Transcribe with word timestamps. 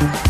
Thank 0.00 0.26
you. 0.26 0.29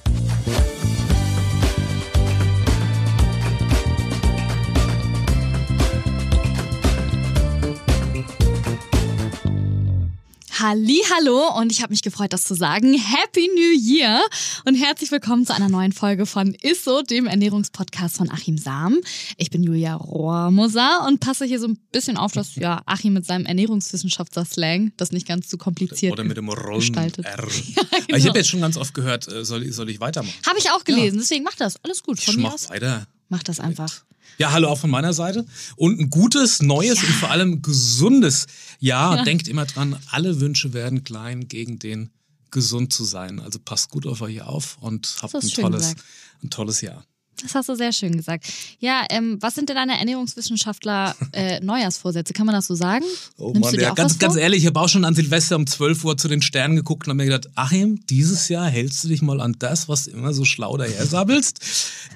Hallo 10.63 11.57
und 11.57 11.71
ich 11.71 11.81
habe 11.81 11.89
mich 11.89 12.03
gefreut, 12.03 12.33
das 12.33 12.43
zu 12.43 12.53
sagen. 12.53 12.93
Happy 12.93 13.49
New 13.55 13.79
Year 13.79 14.21
und 14.65 14.75
herzlich 14.75 15.11
willkommen 15.11 15.43
zu 15.43 15.55
einer 15.55 15.69
neuen 15.69 15.91
Folge 15.91 16.27
von 16.27 16.55
Isso, 16.61 17.01
dem 17.01 17.25
Ernährungspodcast 17.25 18.17
von 18.17 18.29
Achim 18.29 18.59
Sam. 18.59 18.99
Ich 19.37 19.49
bin 19.49 19.63
Julia 19.63 19.95
Rohrmoser 19.95 21.07
und 21.07 21.19
passe 21.19 21.45
hier 21.45 21.59
so 21.59 21.67
ein 21.67 21.79
bisschen 21.91 22.15
auf, 22.15 22.33
dass 22.33 22.55
ja 22.57 22.83
Achim 22.85 23.13
mit 23.13 23.25
seinem 23.25 23.47
Ernährungswissenschaftler-Slang 23.47 24.91
das 24.97 25.11
nicht 25.11 25.27
ganz 25.27 25.47
zu 25.47 25.57
kompliziert 25.57 26.13
Oder 26.13 26.25
mit 26.25 26.37
dem 26.37 26.47
Rollen 26.47 26.79
gestaltet. 26.79 27.25
R. 27.25 27.37
Ja, 27.75 27.99
genau. 28.05 28.17
Ich 28.19 28.27
habe 28.27 28.37
jetzt 28.37 28.49
schon 28.49 28.61
ganz 28.61 28.77
oft 28.77 28.93
gehört, 28.93 29.27
äh, 29.27 29.43
soll, 29.43 29.71
soll 29.71 29.89
ich 29.89 29.99
weitermachen? 29.99 30.33
Habe 30.45 30.59
ich 30.59 30.69
auch 30.69 30.83
gelesen, 30.83 31.17
deswegen 31.17 31.43
mach 31.43 31.55
das. 31.55 31.83
Alles 31.83 32.03
gut. 32.03 32.19
Von 32.19 32.35
Ich 32.35 32.37
mir 32.37 32.43
mach 32.43 32.69
weiter. 32.69 33.07
Mach 33.31 33.43
das 33.43 33.61
einfach. 33.61 34.03
Ja, 34.37 34.51
hallo 34.51 34.67
auch 34.67 34.77
von 34.77 34.89
meiner 34.89 35.13
Seite. 35.13 35.45
Und 35.77 36.01
ein 36.01 36.09
gutes, 36.09 36.61
neues 36.61 37.01
und 37.01 37.13
vor 37.13 37.31
allem 37.31 37.61
gesundes 37.61 38.45
Jahr. 38.79 39.15
Ja. 39.15 39.23
Denkt 39.23 39.47
immer 39.47 39.65
dran, 39.65 39.97
alle 40.09 40.41
Wünsche 40.41 40.73
werden 40.73 41.05
klein 41.05 41.47
gegen 41.47 41.79
den 41.79 42.09
gesund 42.51 42.91
zu 42.91 43.05
sein. 43.05 43.39
Also 43.39 43.57
passt 43.57 43.89
gut 43.89 44.05
auf 44.05 44.19
euch 44.19 44.41
auf 44.41 44.77
und 44.81 45.15
habt 45.21 45.33
ein 45.33 45.47
tolles, 45.47 45.81
gesagt. 45.81 46.03
ein 46.43 46.49
tolles 46.49 46.81
Jahr. 46.81 47.05
Das 47.41 47.55
hast 47.55 47.69
du 47.69 47.75
sehr 47.75 47.91
schön 47.91 48.15
gesagt. 48.15 48.45
Ja, 48.79 49.03
ähm, 49.09 49.37
was 49.39 49.55
sind 49.55 49.69
denn 49.69 49.75
deine 49.75 49.97
Ernährungswissenschaftler 49.97 51.15
äh, 51.31 51.59
Neujahrsvorsätze? 51.59 52.33
Kann 52.33 52.45
man 52.45 52.53
das 52.53 52.67
so 52.67 52.75
sagen? 52.75 53.03
Oh 53.37 53.51
Nimmst 53.51 53.61
Mann, 53.61 53.71
du 53.71 53.77
dir 53.77 53.83
ja, 53.83 53.91
auch 53.91 53.95
ganz, 53.95 54.19
ganz 54.19 54.33
vor? 54.33 54.41
ehrlich, 54.41 54.61
ich 54.61 54.67
habe 54.67 54.79
auch 54.79 54.89
schon 54.89 55.05
an 55.05 55.15
Silvester 55.15 55.55
um 55.55 55.65
12 55.65 56.05
Uhr 56.05 56.17
zu 56.17 56.27
den 56.27 56.41
Sternen 56.41 56.75
geguckt 56.75 57.07
und 57.07 57.11
habe 57.11 57.17
mir 57.17 57.25
gedacht, 57.25 57.49
Achim, 57.55 58.05
dieses 58.07 58.49
Jahr 58.49 58.69
hältst 58.69 59.03
du 59.03 59.07
dich 59.07 59.21
mal 59.21 59.41
an 59.41 59.55
das, 59.57 59.89
was 59.89 60.05
du 60.05 60.11
immer 60.11 60.33
so 60.33 60.45
schlau 60.45 60.77
daher 60.77 61.05
sabbelst. 61.05 61.61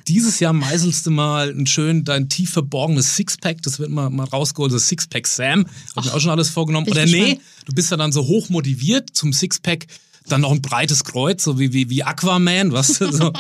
Dieses 0.08 0.40
Jahr 0.40 0.54
meißelst 0.54 1.06
du 1.06 1.12
mal 1.12 1.50
ein 1.50 1.66
schön 1.66 2.04
dein 2.04 2.30
tief 2.30 2.52
verborgenes 2.52 3.16
Sixpack, 3.16 3.62
das 3.64 3.80
wird 3.80 3.90
mal, 3.90 4.10
mal 4.10 4.26
rausgeholt, 4.26 4.74
das 4.74 4.88
Sixpack 4.88 5.26
Sam. 5.28 5.66
Hab 5.96 6.06
mir 6.06 6.14
auch 6.14 6.20
schon 6.20 6.32
alles 6.32 6.50
vorgenommen. 6.50 6.88
Oder 6.88 7.06
nee, 7.06 7.20
gespannt. 7.20 7.42
du 7.66 7.74
bist 7.74 7.92
ja 7.92 7.98
dann 7.98 8.12
so 8.12 8.28
hoch 8.28 8.50
motiviert 8.50 9.10
zum 9.14 9.34
Sixpack. 9.34 9.88
Dann 10.28 10.42
noch 10.42 10.52
ein 10.52 10.62
breites 10.62 11.04
Kreuz, 11.04 11.44
so 11.44 11.60
wie, 11.60 11.72
wie, 11.74 11.90
wie 11.90 12.04
Aquaman, 12.04 12.72
was 12.72 12.88
so 12.98 13.32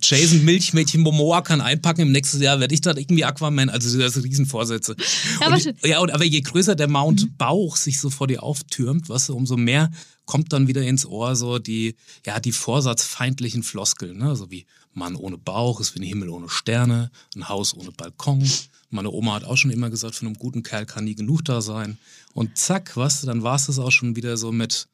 Jason 0.00 0.44
Milchmädchen 0.44 1.02
Momoa 1.02 1.42
kann 1.42 1.60
einpacken. 1.60 2.02
Im 2.02 2.12
nächsten 2.12 2.40
Jahr 2.42 2.58
werde 2.60 2.74
ich 2.74 2.80
dann 2.80 2.96
irgendwie 2.96 3.24
Aquaman. 3.24 3.68
Also 3.68 3.98
das 3.98 4.14
sind 4.14 4.24
Riesenvorsätze. 4.24 4.96
Ja, 5.40 5.46
aber 5.46 5.56
Und- 5.56 5.74
ja, 5.84 5.98
und 6.00 6.10
aber 6.12 6.24
je 6.24 6.40
größer 6.40 6.74
der 6.74 6.88
Mount 6.88 7.36
Bauch 7.38 7.76
sich 7.76 8.00
so 8.00 8.10
vor 8.10 8.26
dir 8.28 8.42
auftürmt, 8.42 9.08
weißt 9.08 9.28
du, 9.30 9.34
umso 9.36 9.56
mehr 9.56 9.90
kommt 10.24 10.52
dann 10.52 10.68
wieder 10.68 10.82
ins 10.82 11.04
Ohr 11.04 11.36
so 11.36 11.58
die, 11.58 11.96
ja, 12.24 12.40
die 12.40 12.52
vorsatzfeindlichen 12.52 13.62
Floskeln, 13.62 14.18
ne? 14.18 14.36
So 14.36 14.50
wie 14.50 14.66
Mann 14.94 15.16
ohne 15.16 15.38
Bauch 15.38 15.80
ist 15.80 15.94
wie 15.94 16.00
ein 16.00 16.04
Himmel 16.06 16.28
ohne 16.28 16.48
Sterne, 16.48 17.10
ein 17.34 17.48
Haus 17.48 17.74
ohne 17.74 17.90
Balkon. 17.92 18.48
Meine 18.90 19.10
Oma 19.10 19.34
hat 19.34 19.44
auch 19.44 19.56
schon 19.56 19.70
immer 19.70 19.88
gesagt, 19.90 20.14
von 20.14 20.28
einem 20.28 20.36
guten 20.38 20.62
Kerl 20.62 20.84
kann 20.86 21.04
nie 21.04 21.14
genug 21.14 21.44
da 21.46 21.60
sein. 21.62 21.96
Und 22.34 22.58
zack, 22.58 22.94
weißt 22.96 23.22
du, 23.22 23.26
dann 23.26 23.42
war 23.42 23.56
es 23.56 23.66
das 23.66 23.78
auch 23.78 23.90
schon 23.90 24.16
wieder 24.16 24.36
so 24.36 24.52
mit, 24.52 24.86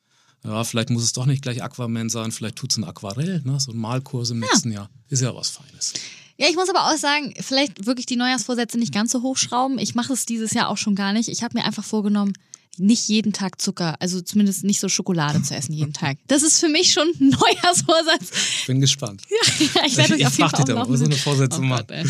ja, 0.45 0.65
vielleicht 0.65 0.91
muss 0.91 1.03
es 1.03 1.13
doch 1.13 1.27
nicht 1.27 1.43
gleich 1.43 1.63
Aquaman 1.63 2.09
sein, 2.09 2.33
vielleicht 2.33 2.57
tut's 2.57 2.77
ein 2.77 2.85
Aquarell, 2.85 3.43
ne? 3.45 3.59
So 3.61 3.73
ein 3.73 3.79
Malkurs 3.79 4.31
im 4.31 4.41
nächsten 4.41 4.73
Jahr. 4.73 4.89
Ist 5.09 5.23
ja 5.23 5.35
was 5.35 5.51
Feines. 5.51 5.95
Ja, 6.37 6.49
ich 6.49 6.55
muss 6.55 6.71
aber 6.71 6.87
auch 6.87 6.97
sagen, 6.97 7.35
vielleicht 7.41 7.87
wirklich 7.87 8.07
die 8.07 8.15
Neujahrsvorsätze 8.15 8.79
nicht 8.79 8.95
ganz 8.95 9.11
so 9.11 9.23
hochschrauben. 9.23 9.79
Ich 9.79 9.97
mache 9.97 10.13
es 10.13 10.25
dieses 10.25 10.53
Jahr 10.53 10.69
auch 10.69 10.77
schon 10.77 10.95
gar 10.95 11.13
nicht. 11.13 11.29
Ich 11.29 11.43
habe 11.43 11.59
mir 11.59 11.65
einfach 11.65 11.85
vorgenommen, 11.85 12.33
nicht 12.79 13.09
jeden 13.09 13.33
Tag 13.33 13.61
Zucker, 13.61 13.97
also 14.01 14.21
zumindest 14.21 14.63
nicht 14.63 14.79
so 14.79 14.89
Schokolade 14.89 15.43
zu 15.43 15.55
essen 15.55 15.73
jeden 15.73 15.93
Tag. 15.93 16.19
Das 16.29 16.45
ist 16.45 16.61
für 16.61 16.69
mich 16.69 16.93
schon 16.93 17.09
ein 17.21 17.29
Neujahrsvorsatz. 17.41 18.31
Bin 18.67 18.81
gespannt. 18.81 19.23
Ja, 19.29 19.83
ich 19.85 19.97
werde 19.97 20.15
euch 20.15 20.27
auf 20.27 20.39
jeden 20.39 20.51
Fall 20.51 20.79
auch 20.79 20.89
was 20.89 21.01
so 21.01 21.05
eine 21.07 21.17
Vorsätze 21.17 21.59
oh 21.59 21.65
machen. 21.65 22.07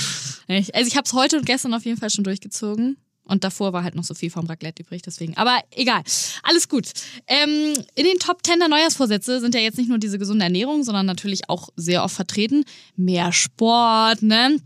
Ey. 0.47 0.67
Also 0.75 0.89
ich 0.89 0.97
habe 0.97 1.07
es 1.07 1.13
heute 1.15 1.39
und 1.39 1.47
gestern 1.47 1.73
auf 1.73 1.87
jeden 1.87 1.99
Fall 1.99 2.11
schon 2.11 2.25
durchgezogen. 2.25 2.99
Und 3.29 3.45
davor 3.45 3.73
war 3.73 3.85
halt 3.85 3.95
noch 3.95 4.05
so 4.05 4.15
viel 4.15 4.31
vom 4.31 4.47
Raclette 4.47 4.83
übrig, 4.83 5.03
deswegen. 5.03 5.37
Aber 5.37 5.61
egal, 5.71 6.03
alles 6.43 6.69
gut. 6.69 6.87
Ähm, 7.27 7.75
in 7.95 8.05
den 8.05 8.19
Top 8.19 8.45
10 8.45 8.59
der 8.59 8.69
Neujahrsvorsätze 8.69 9.41
sind 9.41 9.55
ja 9.55 9.61
jetzt 9.61 9.79
nicht 9.79 9.89
nur 9.89 9.99
diese 9.99 10.19
gesunde 10.19 10.45
Ernährung, 10.45 10.83
sondern 10.83 11.07
natürlich 11.07 11.49
auch 11.49 11.69
sehr 11.77 12.03
oft 12.03 12.15
vertreten. 12.15 12.65
Mehr 12.97 13.33
Sport, 13.33 14.23
ne? 14.23 14.57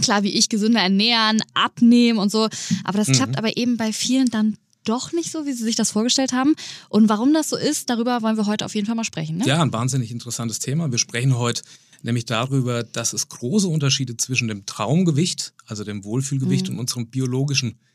Klar, 0.00 0.22
wie 0.22 0.30
ich, 0.30 0.48
gesünder 0.48 0.80
ernähren, 0.80 1.42
abnehmen 1.52 2.18
und 2.18 2.30
so. 2.30 2.48
Aber 2.84 2.98
das 2.98 3.08
klappt 3.08 3.36
aber 3.36 3.56
eben 3.56 3.76
bei 3.76 3.92
vielen 3.92 4.30
dann 4.30 4.56
doch 4.84 5.12
nicht 5.12 5.30
so, 5.30 5.44
wie 5.44 5.52
sie 5.52 5.64
sich 5.64 5.76
das 5.76 5.90
vorgestellt 5.90 6.32
haben. 6.32 6.54
Und 6.88 7.08
warum 7.08 7.34
das 7.34 7.48
so 7.50 7.56
ist, 7.56 7.90
darüber 7.90 8.22
wollen 8.22 8.36
wir 8.36 8.46
heute 8.46 8.64
auf 8.64 8.74
jeden 8.74 8.86
Fall 8.86 8.96
mal 8.96 9.04
sprechen. 9.04 9.38
Ne? 9.38 9.46
Ja, 9.46 9.60
ein 9.60 9.72
wahnsinnig 9.72 10.10
interessantes 10.10 10.60
Thema. 10.60 10.90
Wir 10.90 10.98
sprechen 10.98 11.36
heute 11.36 11.62
nämlich 12.02 12.24
darüber, 12.24 12.82
dass 12.82 13.12
es 13.12 13.28
große 13.28 13.68
Unterschiede 13.68 14.16
zwischen 14.16 14.48
dem 14.48 14.64
Traumgewicht, 14.66 15.52
also 15.66 15.84
dem 15.84 16.04
Wohlfühlgewicht 16.04 16.68
und 16.68 16.78
unserem 16.78 17.08
biologischen 17.08 17.70
Gewicht, 17.70 17.91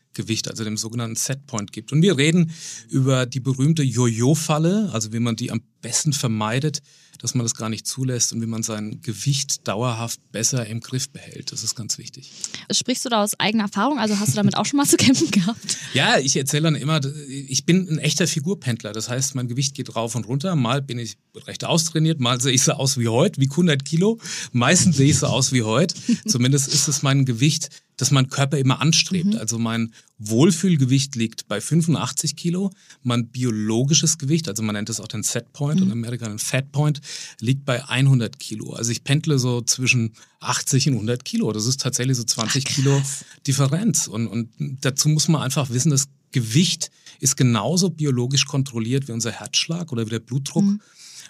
also 0.48 0.64
dem 0.64 0.76
sogenannten 0.76 1.16
Setpoint 1.16 1.72
gibt. 1.72 1.92
Und 1.92 2.02
wir 2.02 2.16
reden 2.16 2.52
über 2.88 3.26
die 3.26 3.40
berühmte 3.40 3.82
Jojo-Falle, 3.82 4.90
also 4.92 5.12
wie 5.12 5.20
man 5.20 5.36
die 5.36 5.50
am 5.50 5.60
besten 5.80 6.12
vermeidet, 6.12 6.80
dass 7.18 7.34
man 7.34 7.44
das 7.44 7.54
gar 7.54 7.68
nicht 7.68 7.86
zulässt 7.86 8.32
und 8.32 8.40
wie 8.40 8.46
man 8.46 8.62
sein 8.62 9.00
Gewicht 9.00 9.66
dauerhaft 9.66 10.20
besser 10.30 10.66
im 10.66 10.80
Griff 10.80 11.10
behält. 11.10 11.50
Das 11.52 11.64
ist 11.64 11.74
ganz 11.74 11.98
wichtig. 11.98 12.30
Sprichst 12.70 13.04
du 13.04 13.08
da 13.08 13.22
aus 13.22 13.38
eigener 13.38 13.64
Erfahrung? 13.64 13.98
Also 13.98 14.18
hast 14.20 14.32
du 14.32 14.36
damit 14.36 14.56
auch 14.56 14.66
schon 14.66 14.76
mal 14.76 14.86
zu 14.86 14.96
kämpfen 14.96 15.30
gehabt? 15.30 15.78
Ja, 15.94 16.18
ich 16.18 16.36
erzähle 16.36 16.64
dann 16.64 16.74
immer, 16.76 17.00
ich 17.28 17.66
bin 17.66 17.88
ein 17.88 17.98
echter 17.98 18.26
Figurpendler. 18.26 18.92
Das 18.92 19.08
heißt, 19.08 19.34
mein 19.34 19.48
Gewicht 19.48 19.74
geht 19.74 19.96
rauf 19.96 20.14
und 20.14 20.28
runter. 20.28 20.54
Mal 20.54 20.80
bin 20.80 20.98
ich 20.98 21.16
recht 21.46 21.64
austrainiert, 21.64 22.20
mal 22.20 22.40
sehe 22.40 22.52
ich 22.52 22.62
so 22.62 22.72
aus 22.72 22.98
wie 22.98 23.08
heute, 23.08 23.40
wie 23.40 23.50
100 23.50 23.84
Kilo. 23.84 24.20
Meistens 24.52 24.96
sehe 24.96 25.10
ich 25.10 25.18
so 25.18 25.26
aus 25.26 25.52
wie 25.52 25.62
heute. 25.62 25.94
Zumindest 26.26 26.68
ist 26.68 26.88
es 26.88 27.02
mein 27.02 27.24
Gewicht, 27.24 27.68
das 27.98 28.12
mein 28.12 28.30
Körper 28.30 28.56
immer 28.56 28.80
anstrebt. 28.80 29.36
Also 29.36 29.58
mein 29.58 29.92
Wohlfühlgewicht 30.18 31.16
liegt 31.16 31.48
bei 31.48 31.60
85 31.60 32.36
Kilo. 32.36 32.70
Mein 33.02 33.26
biologisches 33.28 34.18
Gewicht, 34.18 34.48
also 34.48 34.62
man 34.62 34.74
nennt 34.74 34.88
es 34.88 35.00
auch 35.00 35.08
den 35.08 35.22
Setpoint 35.22 35.80
und 35.80 35.88
in 35.88 35.92
Amerika 35.92 36.26
den 36.26 36.38
Fatpoint, 36.38 37.00
liegt 37.40 37.64
bei 37.64 37.84
100 37.86 38.38
Kilo. 38.38 38.72
Also 38.72 38.92
ich 38.92 39.04
pendle 39.04 39.38
so 39.38 39.60
zwischen 39.60 40.12
80 40.40 40.88
und 40.88 40.94
100 40.94 41.24
Kilo. 41.24 41.52
Das 41.52 41.66
ist 41.66 41.80
tatsächlich 41.80 42.16
so 42.16 42.24
20 42.24 42.64
Kilo 42.64 43.02
Differenz. 43.46 44.06
Und, 44.06 44.28
und 44.28 44.48
dazu 44.80 45.08
muss 45.08 45.28
man 45.28 45.42
einfach 45.42 45.68
wissen, 45.70 45.90
das 45.90 46.06
Gewicht 46.30 46.90
ist 47.20 47.36
genauso 47.36 47.90
biologisch 47.90 48.46
kontrolliert 48.46 49.08
wie 49.08 49.12
unser 49.12 49.32
Herzschlag 49.32 49.90
oder 49.90 50.06
wie 50.06 50.10
der 50.10 50.20
Blutdruck. 50.20 50.64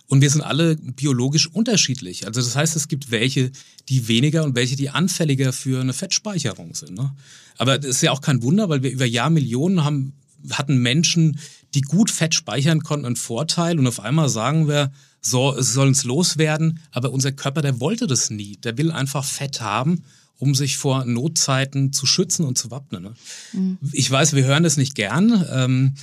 Und 0.09 0.23
wir 0.23 0.31
sind 0.31 0.41
alle 0.41 0.77
biologisch 0.77 1.47
unterschiedlich. 1.47 2.27
Also 2.27 2.41
das 2.41 2.57
heißt, 2.57 2.77
es 2.77 2.89
gibt 2.89 3.11
welche, 3.11 3.53
die 3.91 4.09
weniger 4.09 4.43
und 4.45 4.55
welche, 4.55 4.75
die 4.75 4.89
anfälliger 4.89 5.53
für 5.53 5.81
eine 5.81 5.93
Fettspeicherung 5.93 6.75
sind. 6.75 6.97
Ne? 6.97 7.15
Aber 7.59 7.79
das 7.79 7.91
ist 7.91 8.03
ja 8.03 8.13
auch 8.13 8.23
kein 8.23 8.43
Wunder, 8.43 8.71
weil 8.71 8.83
wir 8.83 8.91
über 8.91 9.05
Jahrmillionen 9.05 9.85
haben, 9.85 10.15
hatten 10.51 10.79
Menschen, 10.79 11.39
die 11.75 11.83
gut 11.83 12.11
Fett 12.11 12.35
speichern 12.35 12.83
konnten, 12.83 13.05
einen 13.05 13.17
Vorteil. 13.17 13.79
Und 13.79 13.87
auf 13.87 14.01
einmal 14.01 14.31
sagen 14.31 14.67
wir, 14.67 14.93
so, 15.21 15.55
es 15.55 15.75
soll 15.75 15.89
uns 15.89 16.05
loswerden. 16.05 16.81
Aber 16.91 17.13
unser 17.13 17.33
Körper, 17.33 17.61
der 17.61 17.79
wollte 17.79 18.07
das 18.07 18.31
nie. 18.31 18.57
Der 18.57 18.79
will 18.79 18.91
einfach 18.91 19.27
Fett 19.27 19.61
haben, 19.61 20.05
um 20.39 20.55
sich 20.55 20.79
vor 20.79 21.05
Notzeiten 21.05 21.93
zu 21.93 22.07
schützen 22.07 22.47
und 22.47 22.57
zu 22.57 22.71
wappnen. 22.71 23.03
Ne? 23.03 23.15
Ich 23.93 24.11
weiß, 24.11 24.35
wir 24.35 24.45
hören 24.45 24.63
das 24.63 24.79
nicht 24.79 24.95
gern. 24.95 25.45
Ähm, 25.53 25.95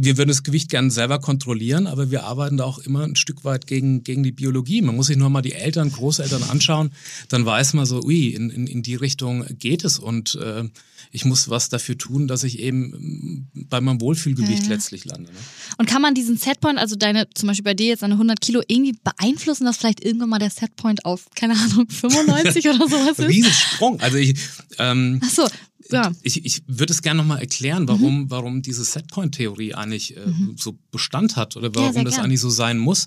wir 0.00 0.16
würden 0.16 0.28
das 0.28 0.44
Gewicht 0.44 0.70
gerne 0.70 0.90
selber 0.92 1.18
kontrollieren, 1.18 1.88
aber 1.88 2.10
wir 2.12 2.22
arbeiten 2.24 2.56
da 2.56 2.64
auch 2.64 2.78
immer 2.78 3.02
ein 3.02 3.16
Stück 3.16 3.44
weit 3.44 3.66
gegen, 3.66 4.04
gegen 4.04 4.22
die 4.22 4.30
Biologie. 4.30 4.80
Man 4.80 4.94
muss 4.94 5.08
sich 5.08 5.16
nur 5.16 5.28
mal 5.28 5.42
die 5.42 5.54
Eltern, 5.54 5.90
Großeltern 5.90 6.44
anschauen, 6.44 6.92
dann 7.28 7.44
weiß 7.44 7.74
man 7.74 7.84
so, 7.84 8.00
ui, 8.04 8.28
in, 8.28 8.48
in, 8.50 8.68
in 8.68 8.82
die 8.82 8.94
Richtung 8.94 9.44
geht 9.58 9.84
es 9.84 9.98
und 9.98 10.36
äh, 10.36 10.64
ich 11.10 11.24
muss 11.24 11.48
was 11.48 11.68
dafür 11.68 11.98
tun, 11.98 12.28
dass 12.28 12.44
ich 12.44 12.60
eben 12.60 13.48
bei 13.54 13.80
meinem 13.80 14.00
Wohlfühlgewicht 14.00 14.62
ja, 14.62 14.68
ja. 14.68 14.74
letztlich 14.74 15.04
lande. 15.04 15.32
Ne? 15.32 15.38
Und 15.78 15.86
kann 15.86 16.02
man 16.02 16.14
diesen 16.14 16.36
Setpoint, 16.36 16.78
also 16.78 16.96
deine, 16.96 17.28
zum 17.30 17.48
Beispiel 17.48 17.64
bei 17.64 17.74
dir 17.74 17.86
jetzt 17.86 18.04
eine 18.04 18.14
100 18.14 18.40
Kilo, 18.40 18.62
irgendwie 18.68 18.96
beeinflussen, 19.02 19.64
dass 19.64 19.78
vielleicht 19.78 20.04
irgendwann 20.04 20.28
mal 20.28 20.38
der 20.38 20.50
Setpoint 20.50 21.04
auf, 21.04 21.26
keine 21.34 21.54
Ahnung, 21.54 21.88
95 21.88 22.68
oder 22.68 22.88
sowas 22.88 23.18
ist? 23.18 23.28
Riesensprung. 23.28 24.00
Also 24.00 24.16
ich, 24.16 24.38
ähm, 24.78 25.20
Ach 25.24 25.30
so, 25.30 25.48
ja. 25.90 26.12
Ich, 26.22 26.44
ich 26.44 26.62
würde 26.66 26.92
es 26.92 27.02
gerne 27.02 27.18
nochmal 27.18 27.40
erklären, 27.40 27.88
warum, 27.88 28.22
mhm. 28.22 28.30
warum 28.30 28.62
diese 28.62 28.84
Setpoint-Theorie 28.84 29.74
eigentlich 29.74 30.16
äh, 30.16 30.26
mhm. 30.26 30.54
so 30.56 30.78
Bestand 30.90 31.36
hat 31.36 31.56
oder 31.56 31.74
warum 31.74 31.96
ja, 31.96 32.04
das 32.04 32.14
gern. 32.14 32.26
eigentlich 32.26 32.40
so 32.40 32.50
sein 32.50 32.78
muss. 32.78 33.06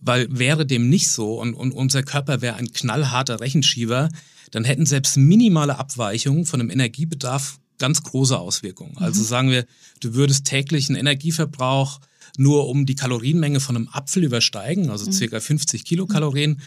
Weil 0.00 0.26
wäre 0.30 0.66
dem 0.66 0.88
nicht 0.88 1.10
so 1.10 1.40
und, 1.40 1.54
und 1.54 1.72
unser 1.72 2.02
Körper 2.02 2.40
wäre 2.40 2.56
ein 2.56 2.72
knallharter 2.72 3.40
Rechenschieber, 3.40 4.08
dann 4.50 4.64
hätten 4.64 4.86
selbst 4.86 5.16
minimale 5.16 5.78
Abweichungen 5.78 6.46
von 6.46 6.60
einem 6.60 6.70
Energiebedarf 6.70 7.58
ganz 7.78 8.02
große 8.02 8.38
Auswirkungen. 8.38 8.92
Mhm. 8.92 9.04
Also 9.04 9.22
sagen 9.22 9.50
wir, 9.50 9.66
du 10.00 10.14
würdest 10.14 10.44
täglich 10.44 10.88
einen 10.88 10.98
Energieverbrauch 10.98 12.00
nur 12.36 12.68
um 12.68 12.86
die 12.86 12.94
Kalorienmenge 12.94 13.60
von 13.60 13.76
einem 13.76 13.88
Apfel 13.88 14.22
übersteigen, 14.24 14.90
also 14.90 15.06
mhm. 15.06 15.12
circa 15.12 15.40
50 15.40 15.84
Kilokalorien. 15.84 16.60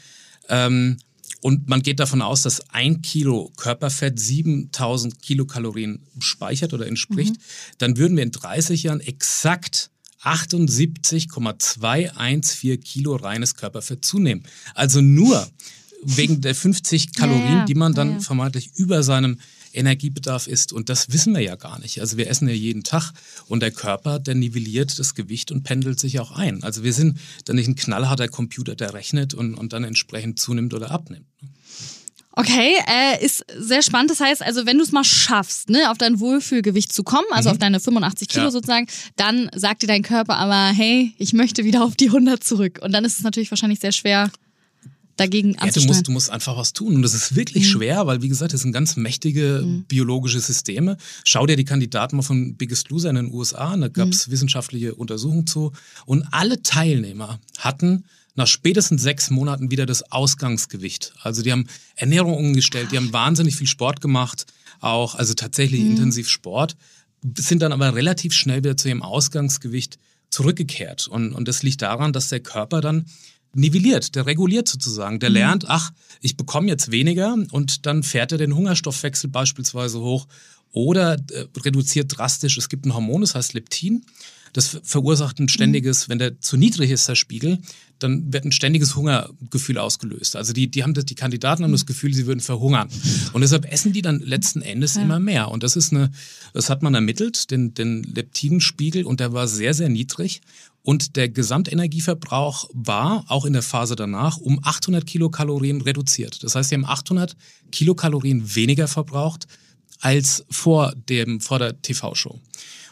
Ähm, 0.50 0.98
und 1.44 1.68
man 1.68 1.84
geht 1.84 2.00
davon 2.00 2.22
aus, 2.22 2.44
dass 2.44 2.70
ein 2.70 3.02
Kilo 3.02 3.52
Körperfett 3.58 4.18
7000 4.18 5.22
Kilokalorien 5.22 6.00
speichert 6.20 6.74
oder 6.74 6.88
entspricht. 6.88 7.34
Mhm. 7.34 7.40
Dann 7.80 7.98
würden 7.98 8.16
wir 8.16 8.24
in 8.24 8.32
30 8.32 8.84
Jahren 8.84 9.02
exakt 9.02 9.92
78,214 10.22 12.80
Kilo 12.80 13.18
reines 13.18 13.56
Körperfett 13.56 14.06
zunehmen. 14.06 14.44
Also 14.74 15.02
nur 15.02 15.46
wegen 16.04 16.40
der 16.40 16.56
50 16.56 17.12
Kalorien, 17.12 17.46
ja, 17.46 17.58
ja. 17.58 17.66
die 17.66 17.76
man 17.76 17.94
dann 17.94 18.12
ja, 18.12 18.20
vermeintlich 18.22 18.70
über 18.76 19.04
seinem 19.04 19.38
Energiebedarf 19.74 20.48
ist. 20.48 20.74
Und 20.74 20.90
das 20.90 21.12
wissen 21.12 21.34
wir 21.34 21.42
ja 21.42 21.56
gar 21.56 21.80
nicht. 21.80 22.00
Also 22.00 22.18
wir 22.18 22.30
essen 22.30 22.48
ja 22.48 22.54
jeden 22.54 22.84
Tag 22.84 23.12
und 23.48 23.62
der 23.62 23.72
Körper, 23.72 24.20
der 24.20 24.36
nivelliert 24.36 24.98
das 25.00 25.16
Gewicht 25.16 25.52
und 25.52 25.64
pendelt 25.64 26.00
sich 26.00 26.20
auch 26.20 26.32
ein. 26.32 26.64
Also 26.64 26.84
wir 26.84 26.94
sind 26.94 27.20
dann 27.46 27.56
nicht 27.56 27.68
ein 27.68 27.76
knallharter 27.76 28.28
Computer, 28.28 28.76
der 28.76 28.94
rechnet 28.94 29.34
und, 29.34 29.56
und 29.56 29.74
dann 29.74 29.84
entsprechend 29.84 30.40
zunimmt 30.40 30.74
oder 30.74 30.92
abnimmt. 30.92 31.26
Okay, 32.36 32.74
äh, 32.88 33.24
ist 33.24 33.46
sehr 33.56 33.84
spannend. 33.84 34.10
Das 34.10 34.20
heißt, 34.20 34.42
also 34.42 34.66
wenn 34.66 34.78
du 34.78 34.84
es 34.84 34.92
mal 34.92 35.04
schaffst, 35.04 35.70
ne, 35.70 35.92
auf 35.92 36.00
dein 36.00 36.20
Wohlfühlgewicht 36.20 36.92
zu 36.92 37.04
kommen, 37.04 37.28
also 37.30 37.50
mhm. 37.50 37.54
auf 37.54 37.60
deine 37.60 37.80
85 37.80 38.28
Kilo 38.28 38.46
ja. 38.46 38.52
sozusagen, 38.52 38.88
dann 39.16 39.52
sagt 39.54 39.84
dir 39.84 39.88
dein 39.88 40.02
Körper 40.02 40.38
aber, 40.38 40.76
hey, 40.76 41.14
ich 41.20 41.34
möchte 41.34 41.64
wieder 41.64 41.84
auf 41.84 41.96
die 41.96 42.08
100 42.08 42.44
zurück. 42.44 42.80
Und 42.82 42.92
dann 42.92 43.06
ist 43.06 43.18
es 43.18 43.24
natürlich 43.24 43.52
wahrscheinlich 43.52 43.80
sehr 43.80 43.92
schwer, 43.92 44.32
dagegen 45.16 45.56
ja, 45.60 45.72
du 45.72 45.82
musst, 45.84 46.08
du 46.08 46.12
musst 46.12 46.30
einfach 46.30 46.58
was 46.58 46.74
tun. 46.74 46.96
Und 46.96 47.02
das 47.02 47.14
ist 47.14 47.36
wirklich 47.36 47.66
mhm. 47.66 47.70
schwer, 47.70 48.08
weil, 48.08 48.22
wie 48.22 48.30
gesagt, 48.30 48.54
das 48.54 48.62
sind 48.62 48.72
ganz 48.72 48.96
mächtige 48.96 49.64
mhm. 49.66 49.84
biologische 49.84 50.40
Systeme. 50.40 50.98
Schau 51.24 51.46
dir 51.46 51.56
die 51.56 51.66
Kandidaten 51.66 52.16
mal 52.16 52.24
von 52.24 52.56
Biggest 52.56 52.90
Loser 52.90 53.10
in 53.10 53.16
den 53.16 53.32
USA 53.32 53.72
an. 53.72 53.82
Da 53.82 53.88
gab 53.88 54.10
es 54.10 54.28
mhm. 54.28 54.32
wissenschaftliche 54.32 54.96
Untersuchungen 54.96 55.48
zu. 55.48 55.72
Und 56.06 56.26
alle 56.32 56.62
Teilnehmer 56.64 57.40
hatten 57.58 58.06
nach 58.36 58.48
spätestens 58.48 59.04
sechs 59.04 59.30
Monaten 59.30 59.70
wieder 59.70 59.86
das 59.86 60.12
Ausgangsgewicht. 60.12 61.14
Also 61.22 61.44
die 61.44 61.52
haben 61.52 61.68
Ernährung 61.96 62.36
umgestellt, 62.36 62.92
die 62.92 62.98
haben 62.98 63.14
wahnsinnig 63.14 63.56
viel 63.56 63.68
Sport 63.68 64.02
gemacht, 64.02 64.48
auch, 64.80 65.16
also 65.16 65.34
tatsächlich 65.34 65.82
mhm. 65.82 65.92
intensiv 65.92 66.30
Sport, 66.30 66.76
sind 67.38 67.62
dann 67.62 67.72
aber 67.72 67.96
relativ 67.96 68.34
schnell 68.34 68.58
wieder 68.58 68.76
zu 68.76 68.90
ihrem 68.90 69.04
Ausgangsgewicht 69.04 70.00
zurückgekehrt. 70.30 71.08
Und, 71.08 71.34
und 71.34 71.48
das 71.48 71.64
liegt 71.64 71.82
daran, 71.84 72.12
dass 72.12 72.30
der 72.30 72.40
Körper 72.40 72.82
dann 72.82 73.06
nivelliert, 73.56 74.16
der 74.16 74.26
reguliert 74.26 74.68
sozusagen. 74.68 75.20
Der 75.20 75.30
mhm. 75.30 75.36
lernt, 75.36 75.70
ach, 75.70 75.92
ich 76.22 76.38
bekomme 76.38 76.68
jetzt 76.68 76.92
weniger 76.92 77.36
und 77.52 77.86
dann 77.86 78.04
fährt 78.04 78.32
er 78.32 78.38
den 78.38 78.56
Hungerstoffwechsel 78.56 79.30
beispielsweise 79.30 80.00
hoch 80.00 80.28
oder 80.72 81.14
äh, 81.32 81.46
reduziert 81.58 82.18
drastisch. 82.18 82.58
Es 82.58 82.70
gibt 82.70 82.86
ein 82.86 82.94
Hormon, 82.94 83.22
das 83.22 83.36
heißt 83.36 83.54
Leptin. 83.54 84.06
Das 84.54 84.80
verursacht 84.84 85.40
ein 85.40 85.50
ständiges, 85.50 86.08
mhm. 86.08 86.12
wenn 86.12 86.20
der 86.20 86.40
zu 86.40 86.58
niedrig 86.58 86.92
ist, 86.92 87.10
der 87.10 87.16
Spiegel, 87.16 87.60
dann 88.00 88.34
wird 88.34 88.46
ein 88.46 88.52
ständiges 88.52 88.96
Hungergefühl 88.96 89.78
ausgelöst. 89.78 90.36
Also 90.36 90.54
die, 90.54 90.70
die 90.70 90.84
haben 90.84 90.94
das, 90.94 91.06
die 91.06 91.16
Kandidaten 91.16 91.64
haben 91.64 91.72
das 91.72 91.86
Gefühl, 91.86 92.14
sie 92.14 92.28
würden 92.28 92.40
verhungern. 92.40 92.90
Und 93.34 93.42
deshalb 93.42 93.72
essen 93.72 93.94
die 93.94 94.02
dann 94.02 94.20
letzten 94.20 94.62
Endes 94.62 94.96
ja. 94.96 95.02
immer 95.02 95.20
mehr. 95.20 95.50
Und 95.50 95.64
das 95.64 95.76
ist 95.76 95.92
eine, 95.92 96.12
das 96.54 96.70
hat 96.70 96.84
man 96.84 96.94
ermittelt, 96.94 97.50
den, 97.50 97.74
den 97.74 98.04
Leptinspiegel, 98.04 99.06
und 99.06 99.20
der 99.20 99.34
war 99.34 99.48
sehr, 99.48 99.74
sehr 99.74 99.90
niedrig. 99.90 100.42
Und 100.84 101.16
der 101.16 101.30
Gesamtenergieverbrauch 101.30 102.70
war 102.74 103.26
auch 103.30 103.46
in 103.46 103.54
der 103.54 103.62
Phase 103.62 103.96
danach 103.96 104.38
um 104.38 104.60
800 104.62 105.06
Kilokalorien 105.06 105.82
reduziert. 105.82 106.44
Das 106.44 106.56
heißt, 106.56 106.70
sie 106.70 106.76
haben 106.76 106.86
800 106.86 107.38
Kilokalorien 107.72 108.56
weniger 108.56 108.90
verbraucht 108.90 109.48
als 110.02 110.46
vor 110.50 110.94
dem 111.10 111.40
vor 111.40 111.60
der 111.60 111.82
TV-Show. 111.82 112.38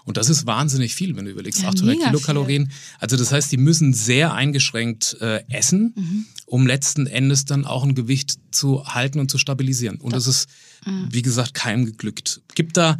Und 0.03 0.17
das 0.17 0.29
ist 0.29 0.45
wahnsinnig 0.45 0.95
viel, 0.95 1.15
wenn 1.15 1.25
du 1.25 1.31
überlegst, 1.31 1.61
ja, 1.61 1.69
800 1.69 1.99
Kilokalorien. 1.99 2.67
Viel. 2.67 2.75
Also 2.99 3.17
das 3.17 3.31
heißt, 3.31 3.51
die 3.51 3.57
müssen 3.57 3.93
sehr 3.93 4.33
eingeschränkt 4.33 5.17
äh, 5.21 5.43
essen, 5.49 5.93
mhm. 5.95 6.25
um 6.45 6.65
letzten 6.65 7.07
Endes 7.07 7.45
dann 7.45 7.65
auch 7.65 7.83
ein 7.83 7.93
Gewicht 7.93 8.39
zu 8.51 8.85
halten 8.85 9.19
und 9.19 9.29
zu 9.29 9.38
stabilisieren. 9.38 9.97
Und 9.97 10.13
das, 10.13 10.25
das 10.25 10.35
ist, 10.35 10.49
mhm. 10.85 11.07
wie 11.11 11.21
gesagt, 11.21 11.53
keinem 11.53 11.85
geglückt. 11.85 12.41
Gibt 12.55 12.77
da 12.77 12.97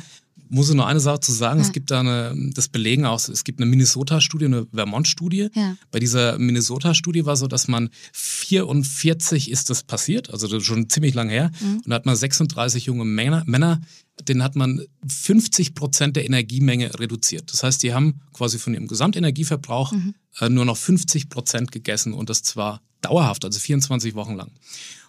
muss 0.52 0.70
ich 0.70 0.76
noch 0.76 0.86
eine 0.86 1.00
Sache 1.00 1.22
zu 1.22 1.32
sagen. 1.32 1.60
Ja. 1.60 1.66
Es 1.66 1.72
gibt 1.72 1.92
da 1.92 2.02
eine, 2.02 2.52
das 2.54 2.68
Belegen 2.68 3.06
auch, 3.06 3.20
es 3.28 3.44
gibt 3.44 3.60
eine 3.60 3.70
Minnesota-Studie, 3.70 4.46
eine 4.46 4.68
Vermont-Studie. 4.74 5.50
Ja. 5.56 5.78
Bei 5.92 6.00
dieser 6.00 6.38
Minnesota-Studie 6.38 7.26
war 7.26 7.38
so, 7.38 7.48
dass 7.48 7.68
man 7.68 7.90
44 8.12 9.50
ist 9.50 9.70
das 9.70 9.84
passiert, 9.84 10.30
also 10.30 10.48
das 10.48 10.60
ist 10.60 10.66
schon 10.66 10.90
ziemlich 10.90 11.14
lange 11.14 11.32
her. 11.32 11.52
Mhm. 11.62 11.76
Und 11.78 11.88
da 11.88 11.96
hat 11.96 12.06
man 12.06 12.16
36 12.16 12.86
junge 12.86 13.06
Männer, 13.06 13.44
Männer 13.48 13.82
denen 14.28 14.44
hat 14.44 14.56
man 14.56 14.86
50 15.08 15.74
Prozent 15.74 16.16
der 16.16 16.26
Energiemenge 16.26 17.00
reduziert. 17.00 17.52
Das 17.52 17.64
heißt, 17.64 17.82
die 17.82 17.94
haben 17.94 18.22
quasi 18.34 18.60
von 18.60 18.74
ihrem 18.74 18.88
Gesamtenergieverbrauch 18.88 19.94
mhm. 19.94 20.14
äh, 20.40 20.50
nur 20.50 20.66
noch 20.66 20.78
50 20.78 21.30
Prozent 21.30 21.72
gegessen 21.72 22.14
und 22.14 22.30
das 22.30 22.44
zwar 22.44 22.82
dauerhaft, 23.02 23.46
also 23.46 23.58
24 23.58 24.14
Wochen 24.16 24.36
lang. 24.36 24.52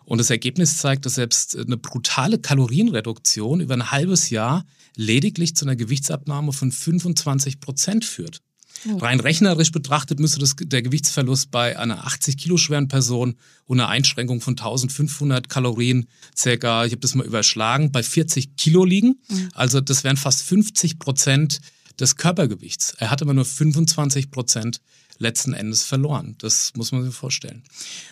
Und 0.04 0.19
das 0.19 0.31
Ergebnis 0.31 0.78
zeigt, 0.78 1.06
dass 1.06 1.14
selbst 1.14 1.56
eine 1.56 1.76
brutale 1.76 2.38
Kalorienreduktion 2.38 3.60
über 3.60 3.75
ein 3.75 3.90
halbes 3.90 4.31
Jahr 4.31 4.64
lediglich 4.96 5.56
zu 5.56 5.64
einer 5.64 5.76
Gewichtsabnahme 5.76 6.52
von 6.52 6.72
25 6.72 7.60
Prozent 7.60 8.04
führt. 8.04 8.43
Oh. 8.88 8.96
Rein 8.96 9.20
rechnerisch 9.20 9.70
betrachtet 9.70 10.19
müsste 10.19 10.40
das, 10.40 10.56
der 10.58 10.82
Gewichtsverlust 10.82 11.50
bei 11.50 11.78
einer 11.78 12.04
80 12.06 12.37
Kilo 12.37 12.56
schweren 12.56 12.88
Person 12.88 13.37
und 13.66 13.78
einer 13.78 13.88
Einschränkung 13.88 14.40
von 14.40 14.52
1500 14.52 15.49
Kalorien 15.49 16.08
circa, 16.37 16.84
ich 16.84 16.93
habe 16.93 17.00
das 17.00 17.14
mal 17.14 17.26
überschlagen, 17.26 17.93
bei 17.93 18.02
40 18.02 18.56
Kilo 18.56 18.84
liegen. 18.84 19.20
Mhm. 19.28 19.50
Also 19.52 19.81
das 19.81 20.02
wären 20.05 20.16
fast 20.16 20.43
50 20.43 20.98
Prozent 20.98 21.60
des 22.00 22.17
Körpergewichts. 22.17 22.94
Er 22.98 23.10
hat 23.10 23.22
aber 23.22 23.34
nur 23.34 23.44
25 23.44 24.31
Prozent 24.31 24.81
letzten 25.22 25.55
Endes 25.55 25.84
verloren. 25.84 26.36
Das 26.38 26.72
muss 26.76 26.93
man 26.93 27.05
sich 27.05 27.14
vorstellen. 27.14 27.62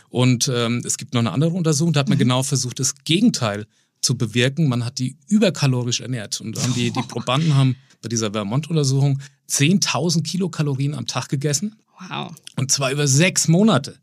Und 0.09 0.51
ähm, 0.53 0.83
es 0.85 0.97
gibt 0.97 1.13
noch 1.13 1.21
eine 1.21 1.33
andere 1.33 1.51
Untersuchung, 1.51 1.93
da 1.93 2.01
hat 2.01 2.09
man 2.09 2.17
mhm. 2.17 2.21
genau 2.21 2.43
versucht, 2.43 2.81
das 2.81 2.95
Gegenteil 3.05 3.67
zu 4.01 4.17
bewirken. 4.17 4.69
Man 4.69 4.85
hat 4.85 4.99
die 4.99 5.17
überkalorisch 5.29 6.01
ernährt. 6.01 6.41
Und 6.41 6.61
haben 6.63 6.75
die, 6.75 6.91
die 6.91 7.03
Probanden 7.09 7.55
haben 7.55 7.77
bei 8.03 8.09
dieser 8.09 8.33
Vermont-Untersuchung 8.33 9.21
10.000 9.51 10.23
Kilokalorien 10.23 10.95
am 10.95 11.07
Tag 11.07 11.29
gegessen. 11.29 11.77
Wow. 12.09 12.33
Und 12.57 12.73
zwar 12.73 12.93
über 12.93 13.07
sechs 13.07 13.47
Monate. 13.49 13.99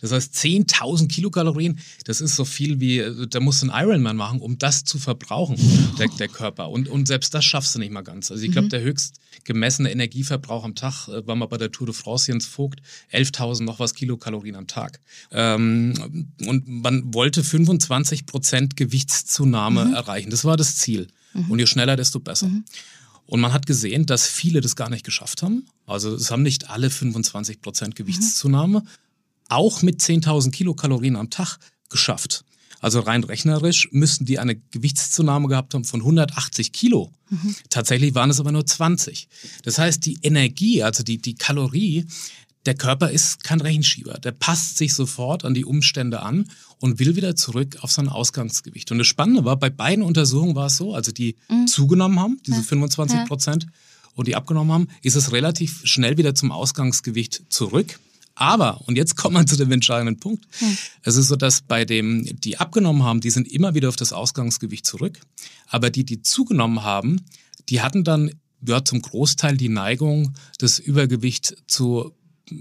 Das 0.00 0.12
heißt, 0.12 0.34
10.000 0.34 1.08
Kilokalorien, 1.08 1.78
das 2.04 2.20
ist 2.20 2.36
so 2.36 2.44
viel 2.44 2.80
wie, 2.80 2.98
äh, 2.98 3.26
da 3.26 3.40
musst 3.40 3.62
du 3.62 3.70
einen 3.70 3.88
Ironman 3.88 4.16
machen, 4.16 4.40
um 4.40 4.58
das 4.58 4.84
zu 4.84 4.98
verbrauchen, 4.98 5.56
der, 5.98 6.08
der 6.08 6.28
Körper. 6.28 6.70
Und, 6.70 6.88
und 6.88 7.06
selbst 7.06 7.34
das 7.34 7.44
schaffst 7.44 7.74
du 7.74 7.78
nicht 7.78 7.92
mal 7.92 8.02
ganz. 8.02 8.30
Also 8.30 8.42
ich 8.42 8.52
glaube, 8.52 8.66
mhm. 8.66 8.70
der 8.70 8.82
höchst 8.82 9.20
gemessene 9.44 9.90
Energieverbrauch 9.90 10.64
am 10.64 10.74
Tag 10.74 11.08
äh, 11.08 11.26
war 11.26 11.34
mal 11.34 11.46
bei 11.46 11.56
der 11.56 11.72
Tour 11.72 11.86
de 11.86 11.94
France 11.94 12.30
Jens 12.30 12.46
Vogt 12.46 12.80
11.000 13.12 13.64
noch 13.64 13.78
was 13.78 13.94
Kilokalorien 13.94 14.56
am 14.56 14.66
Tag. 14.66 15.00
Ähm, 15.30 16.28
und 16.46 16.68
man 16.68 17.14
wollte 17.14 17.42
25 17.42 18.26
Prozent 18.26 18.76
Gewichtszunahme 18.76 19.86
mhm. 19.86 19.94
erreichen. 19.94 20.30
Das 20.30 20.44
war 20.44 20.56
das 20.56 20.76
Ziel. 20.76 21.08
Mhm. 21.34 21.50
Und 21.50 21.58
je 21.58 21.66
schneller, 21.66 21.96
desto 21.96 22.20
besser. 22.20 22.48
Mhm. 22.48 22.64
Und 23.26 23.40
man 23.40 23.52
hat 23.52 23.66
gesehen, 23.66 24.06
dass 24.06 24.26
viele 24.26 24.62
das 24.62 24.74
gar 24.74 24.88
nicht 24.88 25.04
geschafft 25.04 25.42
haben. 25.42 25.66
Also 25.86 26.14
es 26.14 26.30
haben 26.30 26.42
nicht 26.42 26.70
alle 26.70 26.88
25 26.88 27.60
Prozent 27.60 27.94
Gewichtszunahme, 27.94 28.82
auch 29.48 29.82
mit 29.82 30.00
10.000 30.00 30.50
Kilokalorien 30.50 31.16
am 31.16 31.30
Tag 31.30 31.58
geschafft. 31.88 32.44
Also 32.80 33.00
rein 33.00 33.24
rechnerisch 33.24 33.88
müssten 33.90 34.24
die 34.24 34.38
eine 34.38 34.56
Gewichtszunahme 34.56 35.48
gehabt 35.48 35.74
haben 35.74 35.84
von 35.84 36.00
180 36.00 36.72
Kilo. 36.72 37.12
Mhm. 37.28 37.56
Tatsächlich 37.70 38.14
waren 38.14 38.30
es 38.30 38.38
aber 38.38 38.52
nur 38.52 38.64
20. 38.64 39.28
Das 39.64 39.78
heißt, 39.78 40.06
die 40.06 40.18
Energie, 40.22 40.82
also 40.82 41.02
die, 41.02 41.18
die 41.18 41.34
Kalorie, 41.34 42.06
der 42.66 42.74
Körper 42.74 43.10
ist 43.10 43.42
kein 43.42 43.60
Rechenschieber. 43.60 44.14
Der 44.18 44.32
passt 44.32 44.76
sich 44.76 44.94
sofort 44.94 45.44
an 45.44 45.54
die 45.54 45.64
Umstände 45.64 46.20
an 46.22 46.48
und 46.78 47.00
will 47.00 47.16
wieder 47.16 47.34
zurück 47.34 47.78
auf 47.80 47.90
sein 47.90 48.08
Ausgangsgewicht. 48.08 48.92
Und 48.92 48.98
das 48.98 49.06
Spannende 49.06 49.44
war, 49.44 49.56
bei 49.56 49.70
beiden 49.70 50.04
Untersuchungen 50.04 50.54
war 50.54 50.66
es 50.66 50.76
so, 50.76 50.94
also 50.94 51.10
die 51.10 51.36
mhm. 51.48 51.66
zugenommen 51.66 52.20
haben, 52.20 52.40
diese 52.46 52.58
ja. 52.58 52.62
25 52.62 53.24
Prozent, 53.26 53.64
ja 53.64 53.70
und 54.18 54.26
die 54.26 54.34
abgenommen 54.34 54.72
haben, 54.72 54.88
ist 55.02 55.14
es 55.14 55.30
relativ 55.30 55.82
schnell 55.84 56.18
wieder 56.18 56.34
zum 56.34 56.50
Ausgangsgewicht 56.50 57.44
zurück. 57.50 58.00
Aber, 58.38 58.80
und 58.86 58.96
jetzt 58.96 59.16
kommt 59.16 59.34
man 59.34 59.48
zu 59.48 59.56
dem 59.56 59.72
entscheidenden 59.72 60.20
Punkt, 60.20 60.46
hm. 60.58 60.78
es 61.02 61.16
ist 61.16 61.26
so, 61.26 61.34
dass 61.34 61.60
bei 61.60 61.84
dem, 61.84 62.24
die 62.40 62.56
abgenommen 62.56 63.02
haben, 63.02 63.20
die 63.20 63.30
sind 63.30 63.50
immer 63.50 63.74
wieder 63.74 63.88
auf 63.88 63.96
das 63.96 64.12
Ausgangsgewicht 64.12 64.86
zurück. 64.86 65.18
Aber 65.66 65.90
die, 65.90 66.04
die 66.04 66.22
zugenommen 66.22 66.84
haben, 66.84 67.20
die 67.68 67.80
hatten 67.80 68.04
dann 68.04 68.30
ja, 68.64 68.84
zum 68.84 69.02
Großteil 69.02 69.56
die 69.56 69.68
Neigung, 69.68 70.34
das 70.58 70.78
Übergewicht 70.78 71.56
zu 71.66 72.14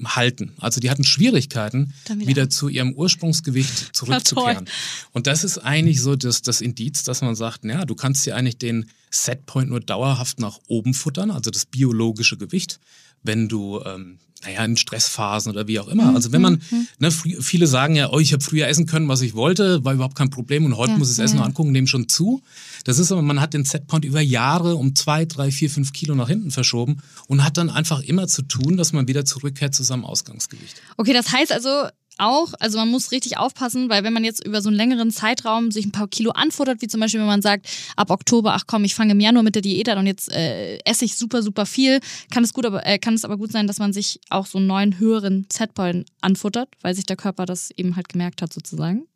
halten. 0.03 0.53
Also 0.57 0.79
die 0.79 0.89
hatten 0.89 1.03
Schwierigkeiten, 1.03 1.93
wieder. 2.09 2.27
wieder. 2.27 2.49
zu 2.49 2.69
ihrem 2.69 2.93
Ursprungsgewicht 2.93 3.89
zurückzukehren. 3.95 4.67
Und 5.11 5.27
das 5.27 5.43
ist 5.43 5.59
eigentlich 5.59 6.01
so 6.01 6.15
das, 6.15 6.41
das 6.41 6.61
Indiz, 6.61 7.03
dass 7.03 7.21
man 7.21 7.35
sagt, 7.35 7.65
ja, 7.65 7.85
du 7.85 7.93
kannst 7.93 8.25
dir 8.25 8.35
eigentlich 8.35 8.57
den 8.57 8.89
Setpoint 9.11 9.69
nur 9.69 9.79
dauerhaft 9.79 10.39
nach 10.39 10.59
oben 10.67 10.95
futtern, 10.95 11.31
also 11.31 11.51
das 11.51 11.65
biologische 11.65 12.37
Gewicht, 12.37 12.79
wenn 13.23 13.47
du 13.47 13.81
ähm, 13.85 14.19
naja, 14.43 14.63
in 14.65 14.77
Stressphasen 14.77 15.51
oder 15.51 15.67
wie 15.67 15.79
auch 15.79 15.87
immer. 15.87 16.13
Also 16.13 16.31
wenn 16.31 16.41
man, 16.41 16.61
mhm, 16.69 16.77
mhm. 16.77 16.87
ne, 16.99 17.11
viele 17.11 17.67
sagen 17.67 17.95
ja, 17.95 18.11
oh, 18.11 18.19
ich 18.19 18.33
habe 18.33 18.43
früher 18.43 18.67
essen 18.67 18.85
können, 18.85 19.07
was 19.07 19.21
ich 19.21 19.33
wollte, 19.33 19.83
war 19.83 19.93
überhaupt 19.93 20.15
kein 20.15 20.29
Problem 20.29 20.65
und 20.65 20.77
heute 20.77 20.91
ja, 20.91 20.97
muss 20.97 21.09
ich 21.09 21.17
das 21.17 21.25
Essen 21.25 21.35
ja. 21.35 21.41
nur 21.41 21.47
angucken, 21.47 21.71
nehme 21.71 21.87
schon 21.87 22.07
zu. 22.07 22.41
Das 22.83 22.99
ist 22.99 23.11
aber, 23.11 23.21
man 23.21 23.41
hat 23.41 23.53
den 23.53 23.65
Setpoint 23.65 24.05
über 24.05 24.21
Jahre 24.21 24.75
um 24.75 24.95
zwei, 24.95 25.25
drei, 25.25 25.51
vier, 25.51 25.69
fünf 25.69 25.91
Kilo 25.91 26.13
nach 26.15 26.27
hinten 26.27 26.51
verschoben 26.51 26.97
und 27.27 27.43
hat 27.43 27.57
dann 27.57 27.69
einfach 27.69 28.01
immer 28.01 28.27
zu 28.27 28.43
tun, 28.43 28.77
dass 28.77 28.93
man 28.93 29.07
wieder 29.07 29.25
zurückkehrt 29.25 29.73
zu 29.73 29.83
seinem 29.83 30.05
Ausgangsgewicht. 30.05 30.81
Okay, 30.97 31.13
das 31.13 31.31
heißt 31.31 31.51
also, 31.51 31.89
auch, 32.17 32.53
also 32.59 32.77
man 32.77 32.89
muss 32.89 33.11
richtig 33.11 33.37
aufpassen, 33.37 33.89
weil 33.89 34.03
wenn 34.03 34.13
man 34.13 34.23
jetzt 34.23 34.45
über 34.45 34.61
so 34.61 34.69
einen 34.69 34.77
längeren 34.77 35.11
Zeitraum 35.11 35.71
sich 35.71 35.85
ein 35.85 35.91
paar 35.91 36.07
Kilo 36.07 36.31
anfuttert, 36.31 36.81
wie 36.81 36.87
zum 36.87 36.99
Beispiel, 36.99 37.19
wenn 37.19 37.27
man 37.27 37.41
sagt, 37.41 37.67
ab 37.95 38.09
Oktober, 38.09 38.53
ach 38.53 38.63
komm, 38.67 38.83
ich 38.83 38.95
fange 38.95 39.13
im 39.13 39.19
Januar 39.19 39.43
mit 39.43 39.55
der 39.55 39.61
Diät 39.61 39.89
an 39.89 39.99
und 39.99 40.07
jetzt 40.07 40.31
äh, 40.31 40.77
esse 40.79 41.05
ich 41.05 41.15
super, 41.15 41.43
super 41.43 41.65
viel, 41.65 41.99
kann 42.31 42.43
es 42.43 42.53
gut, 42.53 42.65
aber 42.65 42.85
äh, 42.85 42.99
kann 42.99 43.13
es 43.13 43.25
aber 43.25 43.37
gut 43.37 43.51
sein, 43.51 43.67
dass 43.67 43.79
man 43.79 43.93
sich 43.93 44.19
auch 44.29 44.45
so 44.45 44.57
einen 44.57 44.67
neuen 44.67 44.99
höheren 44.99 45.47
Setpoint 45.51 46.07
anfuttert, 46.21 46.69
weil 46.81 46.95
sich 46.95 47.05
der 47.05 47.17
Körper 47.17 47.45
das 47.45 47.71
eben 47.71 47.95
halt 47.95 48.09
gemerkt 48.09 48.41
hat 48.41 48.53
sozusagen. 48.53 49.07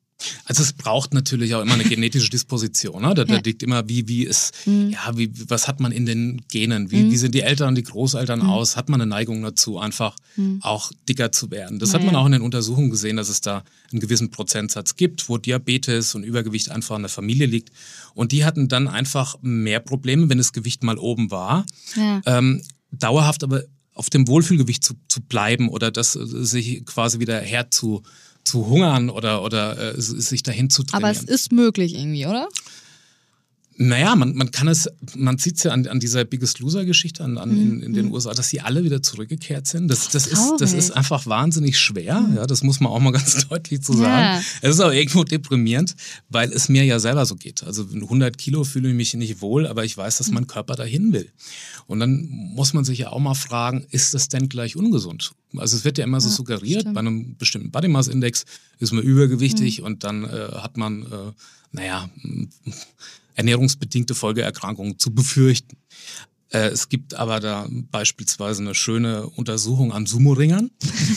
Also 0.45 0.63
es 0.63 0.73
braucht 0.73 1.13
natürlich 1.13 1.55
auch 1.55 1.61
immer 1.61 1.73
eine 1.73 1.83
genetische 1.83 2.29
Disposition. 2.29 3.01
Ne? 3.01 3.13
Da, 3.13 3.25
da 3.25 3.37
liegt 3.37 3.63
immer, 3.63 3.87
wie, 3.87 4.07
wie 4.07 4.23
ist, 4.23 4.53
mhm. 4.65 4.89
ja, 4.89 5.17
wie, 5.17 5.31
was 5.47 5.67
hat 5.67 5.79
man 5.79 5.91
in 5.91 6.05
den 6.05 6.41
Genen? 6.49 6.91
Wie, 6.91 7.03
mhm. 7.03 7.11
wie 7.11 7.17
sind 7.17 7.35
die 7.35 7.41
Eltern, 7.41 7.75
die 7.75 7.83
Großeltern 7.83 8.39
mhm. 8.39 8.49
aus? 8.49 8.75
Hat 8.75 8.89
man 8.89 9.01
eine 9.01 9.09
Neigung 9.09 9.41
dazu, 9.41 9.79
einfach 9.79 10.15
mhm. 10.35 10.59
auch 10.61 10.91
dicker 11.07 11.31
zu 11.31 11.51
werden? 11.51 11.79
Das 11.79 11.91
ja, 11.91 11.99
hat 11.99 12.05
man 12.05 12.15
auch 12.15 12.25
in 12.25 12.33
den 12.33 12.41
Untersuchungen 12.41 12.89
gesehen, 12.89 13.17
dass 13.17 13.29
es 13.29 13.41
da 13.41 13.63
einen 13.91 13.99
gewissen 13.99 14.31
Prozentsatz 14.31 14.95
gibt, 14.95 15.27
wo 15.29 15.37
Diabetes 15.37 16.15
und 16.15 16.23
Übergewicht 16.23 16.69
einfach 16.69 16.95
in 16.95 17.03
der 17.03 17.09
Familie 17.09 17.45
liegt. 17.45 17.71
Und 18.13 18.31
die 18.31 18.45
hatten 18.45 18.67
dann 18.67 18.87
einfach 18.87 19.35
mehr 19.41 19.79
Probleme, 19.79 20.29
wenn 20.29 20.37
das 20.37 20.53
Gewicht 20.53 20.83
mal 20.83 20.97
oben 20.97 21.31
war. 21.31 21.65
Ja. 21.95 22.21
Ähm, 22.25 22.61
dauerhaft 22.91 23.43
aber 23.43 23.63
auf 23.93 24.09
dem 24.09 24.27
Wohlfühlgewicht 24.27 24.83
zu, 24.83 24.95
zu 25.07 25.21
bleiben 25.21 25.69
oder 25.69 25.91
das 25.91 26.15
äh, 26.15 26.25
sich 26.25 26.85
quasi 26.85 27.19
wieder 27.19 27.39
herzu 27.39 28.03
zu 28.43 28.67
hungern 28.67 29.09
oder, 29.09 29.43
oder 29.43 29.95
äh, 29.95 30.01
sich 30.01 30.43
dahin 30.43 30.69
zu 30.69 30.83
trainieren. 30.83 31.09
Aber 31.09 31.17
es 31.17 31.23
ist 31.23 31.51
möglich 31.51 31.95
irgendwie, 31.95 32.25
oder? 32.25 32.47
Naja, 33.77 34.15
man, 34.15 34.35
man 34.35 34.51
kann 34.51 34.67
es, 34.67 34.89
man 35.15 35.37
sieht 35.37 35.57
es 35.57 35.63
ja 35.63 35.71
an, 35.71 35.87
an 35.87 35.99
dieser 35.99 36.23
Biggest 36.25 36.59
Loser-Geschichte 36.59 37.23
an, 37.23 37.37
an, 37.37 37.51
in, 37.51 37.81
in 37.81 37.93
den 37.93 38.07
mhm. 38.07 38.13
USA, 38.13 38.33
dass 38.33 38.49
sie 38.49 38.61
alle 38.61 38.83
wieder 38.83 39.01
zurückgekehrt 39.01 39.65
sind. 39.65 39.87
Das, 39.87 40.09
das, 40.09 40.27
ist, 40.27 40.53
das 40.59 40.73
ist 40.73 40.91
einfach 40.91 41.25
wahnsinnig 41.25 41.79
schwer. 41.79 42.19
Mhm. 42.19 42.35
Ja, 42.35 42.47
das 42.47 42.63
muss 42.63 42.79
man 42.79 42.91
auch 42.91 42.99
mal 42.99 43.11
ganz 43.13 43.47
deutlich 43.47 43.81
zu 43.81 43.93
sagen. 43.93 44.41
Ja. 44.41 44.43
Es 44.61 44.75
ist 44.75 44.81
auch 44.81 44.91
irgendwo 44.91 45.23
deprimierend, 45.23 45.95
weil 46.29 46.51
es 46.51 46.69
mir 46.69 46.83
ja 46.83 46.99
selber 46.99 47.25
so 47.25 47.35
geht. 47.35 47.63
Also 47.63 47.87
100 47.91 48.37
Kilo 48.37 48.63
fühle 48.63 48.89
ich 48.89 48.95
mich 48.95 49.13
nicht 49.13 49.41
wohl, 49.41 49.65
aber 49.65 49.85
ich 49.85 49.97
weiß, 49.97 50.17
dass 50.17 50.27
mhm. 50.27 50.35
mein 50.35 50.47
Körper 50.47 50.75
dahin 50.75 51.13
will. 51.13 51.31
Und 51.87 51.99
dann 51.99 52.27
muss 52.29 52.73
man 52.73 52.83
sich 52.83 52.99
ja 52.99 53.09
auch 53.09 53.19
mal 53.19 53.35
fragen, 53.35 53.85
ist 53.89 54.13
das 54.13 54.27
denn 54.27 54.49
gleich 54.49 54.75
ungesund? 54.75 55.31
Also 55.57 55.77
es 55.77 55.85
wird 55.85 55.97
ja 55.97 56.03
immer 56.03 56.21
so 56.21 56.29
ja, 56.29 56.35
suggeriert, 56.35 56.81
stimmt. 56.81 56.95
bei 56.95 56.99
einem 56.99 57.35
bestimmten 57.37 57.71
Body 57.71 57.87
Mass 57.87 58.07
Index 58.07 58.45
ist 58.79 58.93
man 58.93 59.03
übergewichtig 59.03 59.79
mhm. 59.79 59.85
und 59.85 60.03
dann 60.03 60.23
äh, 60.23 60.49
hat 60.53 60.77
man, 60.77 61.03
äh, 61.03 61.31
naja, 61.71 62.09
ernährungsbedingte 63.35 64.15
Folgeerkrankungen 64.15 64.99
zu 64.99 65.13
befürchten. 65.13 65.77
Äh, 66.51 66.67
es 66.69 66.89
gibt 66.89 67.13
aber 67.13 67.39
da 67.39 67.67
beispielsweise 67.69 68.61
eine 68.61 68.75
schöne 68.75 69.27
Untersuchung 69.27 69.93
an 69.93 70.05
Sumo-Ringern. 70.05 70.69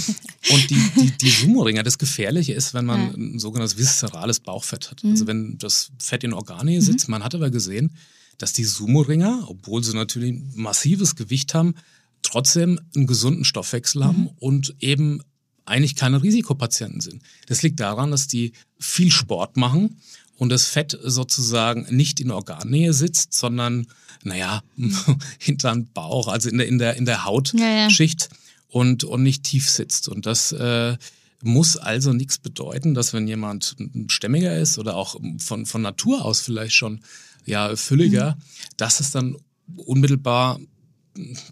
Und 0.50 0.70
die, 0.70 0.90
die, 0.96 1.10
die 1.10 1.30
Sumo-Ringer, 1.30 1.82
das 1.82 1.98
Gefährliche 1.98 2.52
ist, 2.52 2.74
wenn 2.74 2.84
man 2.84 3.00
ja. 3.00 3.14
ein 3.14 3.38
sogenanntes 3.38 3.76
viszerales 3.76 4.40
Bauchfett 4.40 4.90
hat. 4.90 4.98
Also 4.98 5.06
mhm. 5.06 5.12
Also 5.12 5.26
wenn 5.26 5.58
das 5.58 5.90
Fett 5.98 6.24
in 6.24 6.32
Organe 6.32 6.80
sitzt. 6.80 7.08
Mhm. 7.08 7.12
Man 7.12 7.24
hat 7.24 7.34
aber 7.34 7.50
gesehen, 7.50 7.96
dass 8.38 8.52
die 8.52 8.64
Sumo-Ringer, 8.64 9.46
obwohl 9.48 9.82
sie 9.82 9.94
natürlich 9.94 10.40
massives 10.54 11.16
Gewicht 11.16 11.54
haben, 11.54 11.74
trotzdem 12.22 12.80
einen 12.94 13.06
gesunden 13.06 13.44
Stoffwechsel 13.44 14.02
mhm. 14.02 14.06
haben 14.06 14.28
und 14.38 14.76
eben 14.80 15.20
eigentlich 15.66 15.96
keine 15.96 16.22
Risikopatienten 16.22 17.00
sind. 17.00 17.22
Das 17.46 17.62
liegt 17.62 17.80
daran, 17.80 18.10
dass 18.10 18.28
die 18.28 18.52
viel 18.78 19.10
Sport 19.10 19.56
machen 19.56 19.96
und 20.36 20.48
das 20.50 20.66
Fett 20.66 20.98
sozusagen 21.02 21.86
nicht 21.90 22.20
in 22.20 22.30
Organnähe 22.30 22.92
sitzt, 22.92 23.34
sondern, 23.34 23.86
naja, 24.22 24.62
hinter 25.38 25.72
den 25.72 25.86
Bauch, 25.92 26.28
also 26.28 26.48
in 26.48 26.58
der, 26.58 26.68
in 26.68 26.78
der, 26.78 26.96
in 26.96 27.04
der 27.04 27.24
Hautschicht 27.24 27.60
ja, 27.60 28.28
ja. 28.30 28.38
Und, 28.68 29.04
und 29.04 29.22
nicht 29.22 29.44
tief 29.44 29.70
sitzt. 29.70 30.08
Und 30.08 30.26
das 30.26 30.50
äh, 30.50 30.96
muss 31.42 31.76
also 31.76 32.12
nichts 32.12 32.38
bedeuten, 32.38 32.94
dass 32.94 33.12
wenn 33.12 33.28
jemand 33.28 33.76
stämmiger 34.08 34.56
ist 34.58 34.78
oder 34.78 34.96
auch 34.96 35.20
von, 35.38 35.66
von 35.66 35.82
Natur 35.82 36.24
aus 36.24 36.40
vielleicht 36.40 36.74
schon 36.74 37.00
ja, 37.44 37.76
fülliger, 37.76 38.32
mhm. 38.32 38.42
dass 38.76 39.00
es 39.00 39.10
dann 39.10 39.36
unmittelbar 39.76 40.58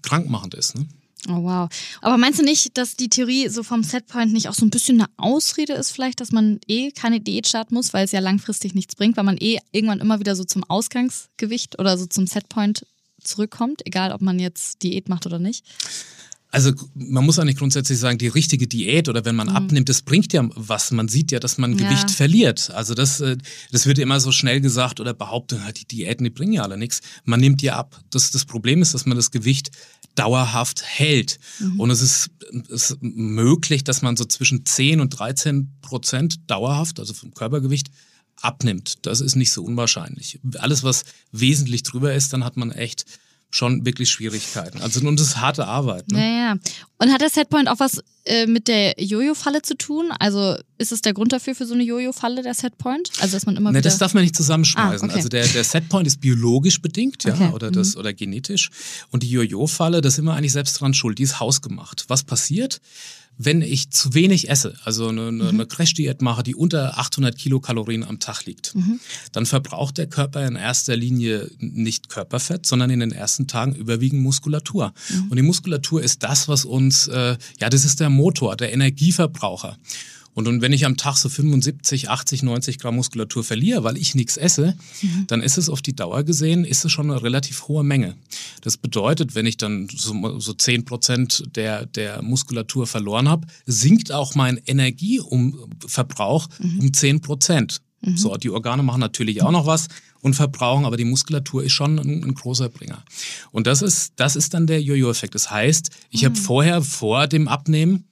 krankmachend 0.03 0.55
ist. 0.55 0.75
Ne? 0.75 0.87
Oh 1.29 1.45
wow. 1.45 1.69
Aber 2.01 2.19
meinst 2.19 2.41
du 2.41 2.45
nicht, 2.45 2.77
dass 2.77 2.97
die 2.97 3.09
Theorie 3.09 3.49
so 3.49 3.63
vom 3.63 3.83
Setpoint 3.83 4.33
nicht 4.33 4.49
auch 4.49 4.55
so 4.55 4.67
ein 4.67 4.71
bisschen 4.71 5.01
eine 5.01 5.09
Ausrede 5.17 5.75
ist, 5.75 5.93
vielleicht, 5.93 6.21
dass 6.21 6.33
man 6.33 6.59
eh 6.67 6.91
keine 6.91 7.21
Diät 7.21 7.47
starten 7.49 7.75
muss, 7.75 7.93
weil 7.93 8.05
es 8.05 8.13
ja 8.13 8.21
langfristig 8.21 8.75
nichts 8.75 8.97
bringt, 8.97 9.17
weil 9.17 9.25
man 9.25 9.39
eh 9.39 9.59
irgendwann 9.71 10.01
immer 10.01 10.19
wieder 10.19 10.35
so 10.35 10.45
zum 10.45 10.65
Ausgangsgewicht 10.65 11.79
oder 11.79 11.97
so 11.97 12.07
zum 12.07 12.27
Setpoint 12.27 12.85
zurückkommt, 13.23 13.83
egal 13.87 14.13
ob 14.13 14.21
man 14.21 14.41
jetzt 14.41 14.83
Diät 14.83 15.09
macht 15.09 15.27
oder 15.27 15.39
nicht? 15.39 15.65
Also 16.53 16.73
man 16.95 17.25
muss 17.25 17.39
eigentlich 17.39 17.57
grundsätzlich 17.57 17.99
sagen, 17.99 18.19
die 18.19 18.29
richtige 18.29 18.67
Diät 18.67 19.09
oder 19.09 19.25
wenn 19.25 19.35
man 19.35 19.49
mhm. 19.49 19.57
abnimmt, 19.57 19.89
das 19.89 20.03
bringt 20.03 20.35
ja 20.35 20.47
was. 20.55 20.91
Man 20.91 21.09
sieht 21.09 21.33
ja, 21.33 21.41
dass 21.41 21.57
man 21.57 21.79
ja. 21.79 21.89
Gewicht 21.89 22.11
verliert. 22.11 22.71
Also 22.71 22.93
das, 22.93 23.21
äh, 23.21 23.39
das 23.71 23.87
wird 23.87 23.99
immer 23.99 24.21
so 24.21 24.33
schnell 24.33 24.61
gesagt 24.61 25.01
oder 25.01 25.15
behauptet, 25.15 25.61
die 25.81 25.87
Diäten, 25.87 26.25
die 26.25 26.31
bringen 26.31 26.53
ja 26.53 26.63
alle 26.63 26.77
nichts. 26.77 27.01
Man 27.25 27.41
nimmt 27.41 27.63
ja 27.63 27.77
ab. 27.77 27.99
Das, 28.11 28.33
das 28.33 28.45
Problem 28.45 28.83
ist, 28.83 28.93
dass 28.93 29.07
man 29.07 29.17
das 29.17 29.31
Gewicht 29.31 29.71
dauerhaft 30.15 30.83
hält. 30.83 31.39
Mhm. 31.59 31.81
Und 31.81 31.91
es 31.91 32.03
ist, 32.03 32.31
es 32.69 32.91
ist 32.91 32.99
möglich, 33.01 33.85
dass 33.85 34.03
man 34.03 34.17
so 34.17 34.25
zwischen 34.25 34.67
10 34.67 35.01
und 35.01 35.11
13 35.11 35.73
Prozent 35.81 36.41
dauerhaft, 36.51 37.01
also 37.01 37.15
vom 37.15 37.35
Körpergewicht, 37.35 37.91
abnimmt. 38.41 39.07
Das 39.07 39.21
ist 39.21 39.37
nicht 39.37 39.53
so 39.53 39.63
unwahrscheinlich. 39.63 40.41
Alles, 40.59 40.83
was 40.83 41.05
wesentlich 41.31 41.83
drüber 41.83 42.13
ist, 42.15 42.33
dann 42.33 42.45
hat 42.45 42.57
man 42.57 42.73
echt 42.73 43.05
schon 43.53 43.85
wirklich 43.85 44.11
Schwierigkeiten. 44.11 44.81
Also 44.81 45.07
und 45.07 45.21
das 45.21 45.29
ist 45.29 45.37
harte 45.37 45.67
Arbeit. 45.67 46.11
Ne? 46.11 46.19
Ja, 46.19 46.35
ja. 46.53 46.57
Und 46.99 47.13
hat 47.13 47.21
der 47.21 47.29
Setpoint 47.29 47.69
auch 47.69 47.79
was 47.81 48.03
äh, 48.25 48.47
mit 48.47 48.67
der 48.67 48.95
Jojo-Falle 48.99 49.61
zu 49.61 49.77
tun? 49.77 50.11
Also 50.19 50.57
ist 50.79 50.91
es 50.91 51.03
der 51.03 51.13
Grund 51.13 51.33
dafür 51.33 51.55
für 51.55 51.67
so 51.67 51.75
eine 51.75 51.83
Jojo-Falle, 51.83 52.43
der 52.43 52.55
Setpoint? 52.55 53.11
Also 53.21 53.37
dass 53.37 53.45
man 53.45 53.57
immer 53.57 53.71
ne, 53.71 53.79
wieder... 53.79 53.91
das 53.91 53.99
darf 53.99 54.15
man 54.15 54.23
nicht 54.23 54.35
zusammenschmeißen. 54.35 55.09
Ah, 55.09 55.13
okay. 55.13 55.17
Also 55.17 55.29
der, 55.29 55.47
der 55.47 55.65
Setpoint 55.65 56.07
ist 56.07 56.21
biologisch 56.21 56.81
bedingt, 56.81 57.25
ja, 57.25 57.35
okay. 57.35 57.51
oder, 57.53 57.71
das, 57.71 57.95
mhm. 57.95 58.01
oder 58.01 58.15
genetisch. 58.15 58.71
Und 59.11 59.23
die 59.23 59.31
Jojo-Falle, 59.31 60.01
das 60.01 60.15
sind 60.15 60.25
wir 60.25 60.35
eigentlich 60.35 60.53
selbst 60.53 60.81
dran 60.81 60.95
schuld. 60.95 61.19
Die 61.19 61.25
ist 61.25 61.39
hausgemacht. 61.39 62.07
Was 62.09 62.23
passiert? 62.23 62.81
Wenn 63.39 63.63
ich 63.63 63.91
zu 63.91 64.15
wenig 64.15 64.49
esse, 64.49 64.75
also 64.85 65.09
eine, 65.09 65.29
eine, 65.29 65.53
mhm. 65.53 65.69
Crash-Diät 65.69 66.23
mache, 66.23 66.43
die 66.43 66.55
unter 66.55 66.99
800 66.99 67.37
Kilokalorien 67.37 68.05
am 68.05 68.21
Tag 68.21 68.45
liegt, 68.45 68.75
mhm. 68.75 69.01
dann 69.33 69.47
verbraucht 69.47 69.99
der 69.99 70.07
Körper 70.07 70.47
in 70.47 70.57
erster 70.57 70.97
Linie 70.97 71.51
nicht 71.59 72.09
Körperfett, 72.09 72.67
sondern 72.67 72.91
in 72.91 73.01
den 73.01 73.13
ersten 73.13 73.47
Tagen 73.47 73.75
überwiegend 73.75 74.23
Muskulatur. 74.23 74.93
Mhm. 75.09 75.29
Und 75.31 75.37
die 75.37 75.43
Muskulatur 75.43 76.03
ist 76.03 76.23
das, 76.23 76.49
was 76.49 76.65
uns, 76.65 77.09
äh, 77.09 77.37
ja, 77.59 77.71
das 77.71 77.85
ist 77.85 78.01
der 78.01 78.11
Motor, 78.11 78.57
der 78.57 78.73
Energieverbraucher. 78.73 79.77
Und, 80.35 80.49
und 80.49 80.63
wenn 80.63 80.73
ich 80.73 80.87
am 80.87 80.97
Tag 80.97 81.17
so 81.17 81.29
75, 81.29 82.09
80, 82.09 82.43
90 82.43 82.79
Gramm 82.79 82.97
Muskulatur 82.97 83.45
verliere, 83.45 83.85
weil 83.85 83.99
ich 83.99 84.15
nichts 84.15 84.37
esse, 84.37 84.77
mhm. 85.03 85.27
dann 85.27 85.43
ist 85.43 85.59
es 85.59 85.69
auf 85.69 85.83
die 85.83 85.95
Dauer 85.95 86.23
gesehen, 86.23 86.65
ist 86.65 86.85
es 86.85 86.93
schon 86.93 87.11
eine 87.11 87.23
relativ 87.23 87.69
hohe 87.69 87.85
Menge. 87.85 88.17
Das 88.63 88.77
bedeutet, 88.77 89.35
wenn 89.35 89.47
ich 89.47 89.59
dann 89.59 89.89
so, 89.95 90.39
so 90.39 90.55
10 90.55 90.85
Prozent 90.85 91.45
der, 91.55 91.87
der 91.87 92.23
Muskulatur 92.23 92.87
verloren 92.87 93.29
habe, 93.29 93.47
sinkt 93.67 94.11
auch 94.13 94.35
mein 94.35 94.59
Energieverbrauch 94.65 96.49
mhm. 96.59 96.81
um 96.81 96.93
10 96.93 97.21
Prozent. 97.21 97.83
Mhm. 98.01 98.17
So, 98.17 98.37
die 98.37 98.51
Organe 98.51 98.83
machen 98.83 99.01
natürlich 99.01 99.43
auch 99.43 99.51
noch 99.51 99.67
was 99.67 99.89
und 100.21 100.35
verbrauchen, 100.35 100.85
aber 100.85 100.97
die 100.97 101.05
Muskulatur 101.05 101.65
ist 101.65 101.73
schon 101.73 101.99
ein, 101.99 102.25
ein 102.25 102.35
großer 102.35 102.69
Bringer. 102.69 103.05
Und 103.51 103.67
das 103.67 103.83
ist, 103.83 104.15
das 104.17 104.37
ist 104.37 104.55
dann 104.55 104.67
der 104.67 104.81
Jojo-Effekt. 104.81 105.35
Das 105.35 105.51
heißt, 105.51 105.91
ich 106.11 106.23
mhm. 106.23 106.27
habe 106.27 106.37
vorher, 106.37 106.83
vor 106.83 107.27
dem 107.27 107.49
Abnehmen, 107.49 108.05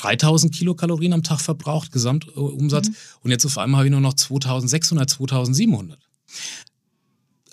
3000 0.00 0.54
Kilokalorien 0.54 1.12
am 1.12 1.22
Tag 1.22 1.40
verbraucht, 1.40 1.92
Gesamtumsatz. 1.92 2.88
Mhm. 2.88 2.94
Und 3.22 3.30
jetzt 3.30 3.46
auf 3.46 3.58
einmal 3.58 3.80
habe 3.80 3.88
ich 3.88 3.92
nur 3.92 4.00
noch 4.00 4.14
2600, 4.14 5.10
2700. 5.10 5.98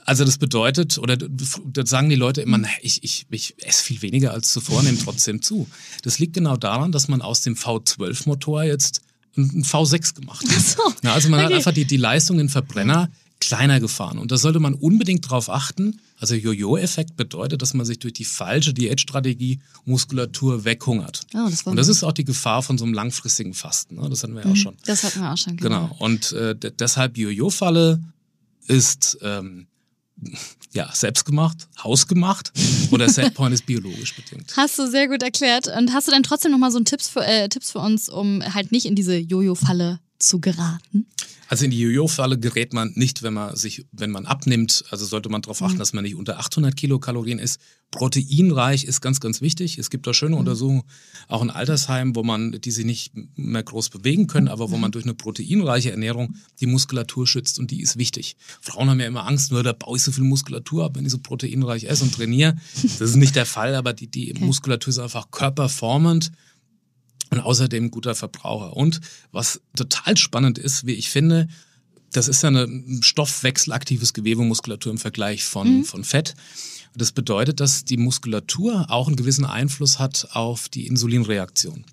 Also 0.05 0.23
das 0.23 0.37
bedeutet, 0.37 0.97
oder 0.99 1.17
das 1.17 1.89
sagen 1.89 2.07
die 2.07 2.15
Leute 2.15 2.41
immer, 2.41 2.61
ich, 2.81 3.03
ich, 3.03 3.25
ich 3.29 3.55
esse 3.61 3.83
viel 3.83 4.01
weniger 4.01 4.31
als 4.31 4.53
zuvor, 4.53 4.81
nehme 4.81 4.97
trotzdem 4.97 5.41
zu. 5.41 5.67
Das 6.03 6.17
liegt 6.17 6.33
genau 6.33 6.55
daran, 6.55 6.93
dass 6.93 7.09
man 7.09 7.21
aus 7.21 7.41
dem 7.41 7.55
V12-Motor 7.55 8.63
jetzt 8.63 9.01
ein 9.35 9.63
V6 9.63 10.15
gemacht 10.15 10.45
hat. 10.49 10.61
so, 10.61 10.81
ja, 11.03 11.13
also 11.13 11.27
man 11.29 11.39
okay. 11.39 11.47
hat 11.47 11.53
einfach 11.57 11.73
die, 11.73 11.83
die 11.85 11.97
Leistung 11.97 12.39
in 12.39 12.47
Verbrenner 12.47 13.11
kleiner 13.39 13.79
gefahren. 13.79 14.17
Und 14.17 14.31
da 14.31 14.37
sollte 14.37 14.59
man 14.59 14.73
unbedingt 14.73 15.29
drauf 15.29 15.49
achten. 15.49 15.99
Also 16.19 16.33
Jojo-Effekt 16.33 17.15
bedeutet, 17.17 17.61
dass 17.61 17.73
man 17.73 17.85
sich 17.85 17.99
durch 17.99 18.13
die 18.13 18.25
falsche 18.25 18.73
Diätstrategie 18.73 19.59
Muskulatur 19.85 20.65
weghungert. 20.65 21.21
Oh, 21.35 21.47
das 21.49 21.61
Und 21.63 21.75
das 21.75 21.87
ist 21.87 22.03
auch 22.03 22.13
die 22.13 22.25
Gefahr 22.25 22.63
von 22.63 22.77
so 22.77 22.85
einem 22.85 22.93
langfristigen 22.95 23.53
Fasten. 23.53 23.95
Ne? 23.95 24.09
Das 24.09 24.23
hatten 24.23 24.33
wir 24.33 24.43
ja 24.43 24.51
auch 24.51 24.55
schon. 24.55 24.75
Das 24.85 25.03
hatten 25.03 25.21
wir 25.21 25.31
auch 25.31 25.37
schon. 25.37 25.57
Genau. 25.57 25.95
Und 25.99 26.31
äh, 26.31 26.55
de- 26.55 26.71
deshalb 26.71 27.17
Jojo-Falle 27.17 28.01
ist 28.65 29.19
ähm, 29.21 29.67
ja 30.73 30.89
selbstgemacht, 30.93 31.67
hausgemacht 31.83 32.51
oder 32.89 33.07
Setpoint 33.07 33.53
ist 33.53 33.65
biologisch 33.67 34.15
bedingt. 34.15 34.51
Hast 34.57 34.79
du 34.79 34.89
sehr 34.89 35.07
gut 35.07 35.21
erklärt. 35.21 35.67
Und 35.67 35.93
hast 35.93 36.07
du 36.07 36.11
denn 36.11 36.23
trotzdem 36.23 36.51
nochmal 36.51 36.71
so 36.71 36.77
einen 36.77 36.85
Tipps 36.85 37.07
für, 37.07 37.23
äh, 37.23 37.47
Tipps 37.49 37.71
für 37.71 37.79
uns, 37.79 38.09
um 38.09 38.41
halt 38.53 38.71
nicht 38.71 38.87
in 38.87 38.95
diese 38.95 39.15
Jojo-Falle 39.15 39.99
zu 40.19 40.39
geraten? 40.39 41.07
Also 41.49 41.65
in 41.65 41.71
die 41.71 41.79
Jojo-Falle 41.79 42.37
gerät 42.37 42.73
man 42.73 42.91
nicht, 42.95 43.23
wenn 43.23 43.33
man 43.33 43.55
sich, 43.55 43.85
wenn 43.93 44.11
man 44.11 44.25
abnimmt. 44.25 44.83
Also 44.89 45.05
sollte 45.05 45.29
man 45.29 45.41
darauf 45.41 45.61
achten, 45.61 45.77
dass 45.77 45.93
man 45.93 46.03
nicht 46.03 46.15
unter 46.15 46.39
800 46.39 46.75
Kilokalorien 46.75 47.39
ist. 47.39 47.59
Proteinreich 47.89 48.83
ist 48.83 48.99
ganz, 48.99 49.21
ganz 49.21 49.39
wichtig. 49.39 49.77
Es 49.77 49.89
gibt 49.89 50.05
da 50.07 50.13
schöne 50.13 50.35
Untersuchungen, 50.35 50.83
auch 51.29 51.41
in 51.41 51.49
Altersheim, 51.49 52.15
wo 52.15 52.23
man, 52.23 52.59
die 52.59 52.71
sich 52.71 52.85
nicht 52.85 53.13
mehr 53.37 53.63
groß 53.63 53.89
bewegen 53.89 54.27
können, 54.27 54.49
aber 54.49 54.71
wo 54.71 54.77
man 54.77 54.91
durch 54.91 55.05
eine 55.05 55.13
proteinreiche 55.13 55.91
Ernährung 55.91 56.35
die 56.59 56.65
Muskulatur 56.65 57.25
schützt 57.25 57.59
und 57.59 57.71
die 57.71 57.81
ist 57.81 57.97
wichtig. 57.97 58.35
Frauen 58.59 58.89
haben 58.89 58.99
ja 58.99 59.07
immer 59.07 59.25
Angst, 59.25 59.51
nur 59.53 59.63
da 59.63 59.71
baue 59.71 59.97
ich 59.97 60.03
so 60.03 60.11
viel 60.11 60.25
Muskulatur 60.25 60.83
ab, 60.83 60.95
wenn 60.95 61.05
ich 61.05 61.11
so 61.11 61.19
proteinreich 61.19 61.85
esse 61.85 62.03
und 62.03 62.13
trainiere. 62.13 62.57
Das 62.99 63.09
ist 63.09 63.15
nicht 63.15 63.37
der 63.37 63.45
Fall, 63.45 63.73
aber 63.73 63.93
die, 63.93 64.07
die 64.07 64.33
Muskulatur 64.33 64.91
ist 64.91 64.99
einfach 64.99 65.31
körperformend 65.31 66.31
und 67.29 67.39
außerdem 67.39 67.91
guter 67.91 68.15
Verbraucher. 68.15 68.75
Und 68.75 69.01
was 69.31 69.61
total 69.75 70.17
spannend 70.17 70.57
ist, 70.57 70.85
wie 70.85 70.93
ich 70.93 71.09
finde, 71.09 71.47
das 72.11 72.27
ist 72.27 72.41
ja 72.43 72.49
eine 72.49 72.67
stoffwechselaktives 73.01 74.13
Gewebe 74.13 74.41
Muskulatur 74.43 74.91
im 74.91 74.97
Vergleich 74.97 75.43
von, 75.43 75.83
von 75.83 76.03
Fett. 76.03 76.35
Das 76.95 77.11
bedeutet, 77.11 77.59
dass 77.59 77.85
die 77.85 77.97
Muskulatur 77.97 78.87
auch 78.89 79.07
einen 79.07 79.17
gewissen 79.17 79.45
Einfluss 79.45 79.99
hat 79.99 80.29
auf 80.31 80.69
die 80.69 80.87
Insulinreaktion. 80.87 81.85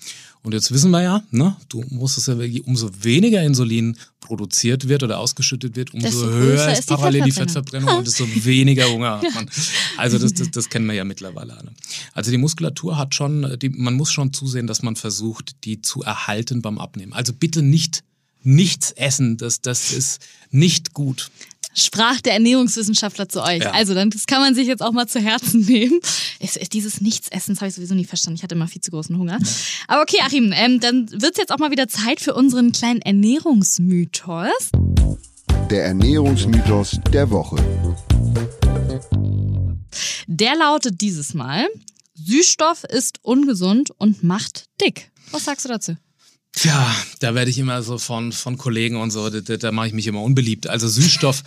Und 0.44 0.52
jetzt 0.52 0.70
wissen 0.72 0.90
wir 0.90 1.00
ja, 1.02 1.22
ne, 1.30 1.56
du 1.70 1.82
musst 1.88 2.18
es 2.18 2.26
ja 2.26 2.36
umso 2.66 2.90
weniger 3.02 3.42
Insulin 3.42 3.96
produziert 4.20 4.88
wird 4.88 5.02
oder 5.02 5.18
ausgeschüttet 5.18 5.74
wird, 5.74 5.94
umso 5.94 6.06
Desto 6.06 6.30
höher 6.30 6.70
ist 6.70 6.86
parallel 6.86 7.22
die 7.22 7.32
Fettverbrennung. 7.32 7.88
Fettverbrennung 7.88 7.98
und 7.98 8.06
desto 8.06 8.44
weniger 8.44 8.90
Hunger 8.90 9.22
hat 9.22 9.34
man. 9.34 9.50
Also 9.96 10.18
das, 10.18 10.34
das, 10.34 10.50
das 10.50 10.68
kennen 10.68 10.86
wir 10.86 10.94
ja 10.94 11.04
mittlerweile 11.04 11.56
alle. 11.56 11.72
Also 12.12 12.30
die 12.30 12.36
Muskulatur 12.36 12.98
hat 12.98 13.14
schon, 13.14 13.58
die, 13.58 13.70
man 13.70 13.94
muss 13.94 14.12
schon 14.12 14.34
zusehen, 14.34 14.66
dass 14.66 14.82
man 14.82 14.96
versucht, 14.96 15.64
die 15.64 15.80
zu 15.80 16.02
erhalten 16.02 16.60
beim 16.60 16.78
Abnehmen. 16.78 17.14
Also 17.14 17.32
bitte 17.32 17.62
nicht 17.62 18.04
nichts 18.44 18.92
essen, 18.92 19.38
das, 19.38 19.62
das 19.62 19.92
ist 19.92 20.20
nicht 20.50 20.92
gut. 20.92 21.30
Sprach 21.74 22.20
der 22.20 22.34
Ernährungswissenschaftler 22.34 23.28
zu 23.28 23.42
euch. 23.42 23.62
Ja. 23.62 23.72
Also, 23.72 23.94
dann, 23.94 24.10
das 24.10 24.26
kann 24.26 24.40
man 24.40 24.54
sich 24.54 24.66
jetzt 24.68 24.82
auch 24.82 24.92
mal 24.92 25.06
zu 25.06 25.20
Herzen 25.20 25.60
nehmen. 25.66 26.00
Es, 26.38 26.56
es, 26.56 26.68
dieses 26.68 27.00
Nichtsessen, 27.00 27.56
habe 27.56 27.68
ich 27.68 27.74
sowieso 27.74 27.94
nie 27.94 28.04
verstanden. 28.04 28.36
Ich 28.36 28.42
hatte 28.42 28.54
immer 28.54 28.68
viel 28.68 28.80
zu 28.80 28.90
großen 28.90 29.18
Hunger. 29.18 29.38
Aber 29.88 30.02
okay, 30.02 30.18
Achim, 30.22 30.52
ähm, 30.54 30.80
dann 30.80 31.10
wird 31.10 31.32
es 31.32 31.38
jetzt 31.38 31.52
auch 31.52 31.58
mal 31.58 31.70
wieder 31.70 31.88
Zeit 31.88 32.20
für 32.20 32.34
unseren 32.34 32.72
kleinen 32.72 33.02
Ernährungsmythos. 33.02 34.70
Der 35.70 35.86
Ernährungsmythos 35.86 37.00
der 37.12 37.30
Woche. 37.30 37.56
Der 40.26 40.56
lautet 40.56 41.00
dieses 41.00 41.34
Mal: 41.34 41.66
Süßstoff 42.14 42.84
ist 42.84 43.18
ungesund 43.22 43.90
und 43.98 44.22
macht 44.22 44.66
dick. 44.80 45.10
Was 45.32 45.44
sagst 45.44 45.64
du 45.64 45.68
dazu? 45.68 45.96
Tja, 46.56 46.94
da 47.18 47.34
werde 47.34 47.50
ich 47.50 47.58
immer 47.58 47.82
so 47.82 47.98
von, 47.98 48.30
von 48.30 48.56
Kollegen 48.56 48.96
und 48.96 49.10
so, 49.10 49.28
da, 49.28 49.40
da, 49.40 49.56
da 49.56 49.72
mache 49.72 49.88
ich 49.88 49.92
mich 49.92 50.06
immer 50.06 50.22
unbeliebt. 50.22 50.68
Also 50.68 50.86
Süßstoff 50.88 51.42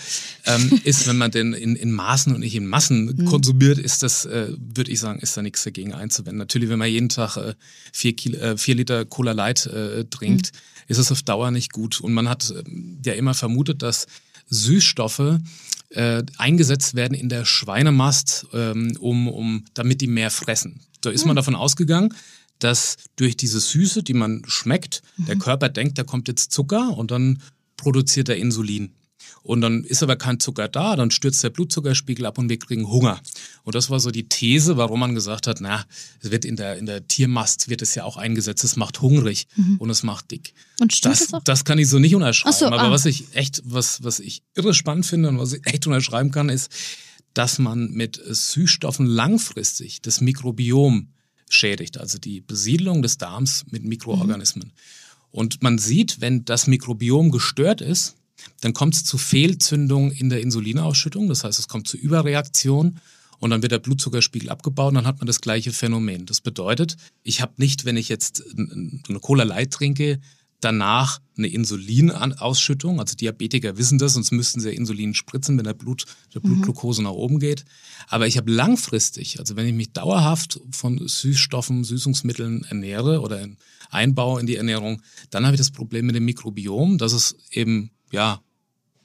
ähm, 0.46 0.82
ist, 0.84 1.08
wenn 1.08 1.18
man 1.18 1.32
den 1.32 1.54
in, 1.54 1.78
in 1.78 1.94
Maßen 1.94 2.34
und 2.34 2.42
nicht 2.42 2.56
in 2.56 2.68
Massen 2.68 3.24
konsumiert, 3.26 3.78
ist 3.78 4.04
das, 4.04 4.26
äh, 4.26 4.50
würde 4.58 4.92
ich 4.92 5.00
sagen, 5.00 5.20
ist 5.20 5.38
da 5.38 5.42
nichts 5.42 5.64
dagegen 5.64 5.94
einzuwenden. 5.94 6.40
Natürlich, 6.40 6.70
wenn 6.70 6.80
man 6.80 6.90
jeden 6.90 7.08
Tag 7.08 7.38
äh, 7.38 7.56
vier, 7.94 8.16
Kilo, 8.18 8.38
äh, 8.38 8.58
vier 8.58 8.76
Liter 8.76 9.06
Cola 9.06 9.32
Light 9.32 9.66
äh, 9.68 10.04
trinkt, 10.06 10.52
ist 10.88 10.98
es 10.98 11.12
auf 11.12 11.24
Dauer 11.24 11.52
nicht 11.52 11.72
gut. 11.72 12.02
Und 12.02 12.14
man 12.14 12.28
hat 12.28 12.54
ähm, 12.56 13.00
ja 13.06 13.14
immer 13.14 13.34
vermutet, 13.34 13.82
dass 13.84 14.08
Süßstoffe 14.50 15.40
äh, 15.90 16.24
eingesetzt 16.38 16.96
werden 16.96 17.14
in 17.14 17.30
der 17.30 17.46
Schweinemast, 17.46 18.48
ähm, 18.54 18.98
um, 19.00 19.30
um, 19.30 19.66
damit 19.74 20.02
die 20.02 20.08
mehr 20.08 20.32
fressen. 20.32 20.82
Da 21.00 21.12
ist 21.12 21.26
man 21.26 21.36
davon 21.36 21.56
ausgegangen, 21.56 22.14
dass 22.60 22.98
durch 23.16 23.38
diese 23.38 23.60
Süße, 23.60 24.04
die 24.04 24.14
man 24.14 24.44
schmeckt, 24.48 25.02
der 25.18 25.38
Körper 25.38 25.70
denkt, 25.70 25.98
da 25.98 26.04
kommt 26.04 26.28
jetzt 26.28 26.52
Zucker 26.52 26.98
und 26.98 27.12
dann 27.12 27.42
produziert 27.76 28.30
er 28.30 28.38
Insulin. 28.38 28.94
Und 29.44 29.62
dann 29.62 29.84
ist 29.84 30.04
aber 30.04 30.16
kein 30.16 30.40
Zucker 30.40 30.68
da, 30.68 30.96
dann 30.96 31.10
stürzt 31.10 31.44
der 31.44 31.50
Blutzuckerspiegel 31.50 32.26
ab 32.26 32.38
und 32.38 32.50
wir 32.50 32.60
kriegen 32.60 32.88
Hunger. 32.90 33.22
Und 33.64 33.76
das 33.76 33.90
war 33.90 34.00
so 34.00 34.12
die 34.12 34.28
These, 34.28 34.78
warum 34.78 35.00
man 35.00 35.16
gesagt 35.16 35.48
hat, 35.48 35.62
na, 35.62 35.86
es 36.22 36.32
wird 36.32 36.46
in 36.46 36.56
der, 36.56 36.78
in 36.78 36.86
der 36.86 37.08
Tiermast 37.08 37.70
wird 37.70 37.82
es 37.82 37.96
ja 37.96 38.04
auch 38.04 38.18
eingesetzt, 38.18 38.64
es 38.64 38.76
macht 38.76 39.02
hungrig 39.02 39.48
und 39.80 39.90
es 39.90 40.04
macht 40.04 40.32
dick. 40.32 40.54
Und 40.80 40.94
stimmt 40.94 41.14
Das, 41.14 41.20
das 41.20 41.34
auch? 41.34 41.44
das 41.44 41.66
kann 41.66 41.80
ich 41.80 41.88
so 41.88 42.00
nicht 42.00 42.16
unterschreiben. 42.16 42.56
So, 42.58 42.66
aber 42.66 42.82
ah. 42.82 42.92
was 42.92 43.06
ich 43.06 43.34
echt, 43.36 43.62
was, 43.64 44.04
was 44.04 44.20
ich 44.20 44.44
irre 44.56 44.74
spannend 44.74 45.06
finde 45.06 45.30
und 45.30 45.40
was 45.40 45.54
ich 45.54 45.66
echt 45.66 45.88
unterschreiben 45.88 46.32
kann, 46.32 46.50
ist, 46.50 46.70
dass 47.34 47.60
man 47.60 47.92
mit 47.92 48.20
Süßstoffen 48.26 49.06
langfristig 49.06 50.02
das 50.02 50.22
Mikrobiom 50.22 51.14
schädigt, 51.50 51.98
also 51.98 52.18
die 52.18 52.42
Besiedlung 52.42 53.02
des 53.02 53.18
Darms 53.18 53.66
mit 53.70 53.84
Mikroorganismen. 53.84 54.74
Und 55.32 55.62
man 55.62 55.78
sieht, 55.78 56.22
wenn 56.22 56.46
das 56.46 56.68
Mikrobiom 56.68 57.32
gestört 57.32 57.82
ist, 57.82 58.16
dann 58.62 58.74
kommt 58.74 58.96
es 58.96 59.04
zu 59.04 59.18
Fehlzündung 59.18 60.12
in 60.12 60.30
der 60.30 60.42
Insulinausschüttung, 60.42 61.28
das 61.28 61.44
heißt, 61.44 61.60
es 61.60 61.68
kommt 61.68 61.88
zu 61.88 61.98
Überreaktion 61.98 63.00
und 63.40 63.50
dann 63.50 63.62
wird 63.62 63.72
der 63.72 63.80
Blutzuckerspiegel 63.80 64.50
abgebaut 64.50 64.90
und 64.90 64.96
dann 64.96 65.08
hat 65.08 65.20
man 65.20 65.28
das 65.28 65.42
gleiche 65.42 65.72
Phänomen. 65.72 66.26
Das 66.26 66.42
bedeutet, 66.42 66.98
ich 67.24 67.42
habe 67.42 67.54
nicht, 67.58 67.86
wenn 67.86 67.98
ich 67.98 68.10
jetzt 68.10 68.44
eine 68.58 69.20
Cola 69.20 69.44
Light 69.44 69.72
trinke, 69.72 70.20
danach 70.60 71.20
eine 71.38 71.48
Insulinausschüttung. 71.48 73.00
Also 73.00 73.16
Diabetiker 73.16 73.78
wissen 73.78 74.00
das, 74.00 74.14
sonst 74.14 74.32
müssten 74.32 74.60
sie 74.60 74.70
ja 74.70 74.76
Insulin 74.76 75.14
spritzen, 75.14 75.58
wenn 75.58 75.66
der 75.66 75.74
Blut, 75.74 76.06
der 76.34 76.40
Blutglucose 76.40 77.04
nach 77.04 77.12
oben 77.12 77.40
geht. 77.40 77.64
Aber 78.08 78.28
ich 78.28 78.38
habe 78.38 78.52
langfristig, 78.52 79.40
also 79.40 79.56
wenn 79.56 79.68
ich 79.68 79.74
mich 79.74 79.94
dauerhaft 79.94 80.60
von 80.72 81.08
Süßstoffen, 81.08 81.84
Süßungsmitteln 81.84 82.64
ernähre 82.64 83.22
oder 83.22 83.42
in, 83.42 83.58
einbaue 83.90 84.40
in 84.40 84.48
die 84.48 84.56
Ernährung, 84.56 85.02
dann 85.30 85.46
habe 85.46 85.56
ich 85.56 85.60
das 85.60 85.72
Problem 85.72 86.08
mit 86.08 86.16
dem 86.16 86.26
Mikrobiom, 86.26 86.98
dass 86.98 87.14
es 87.14 87.36
eben, 87.52 87.92
ja, 88.12 88.42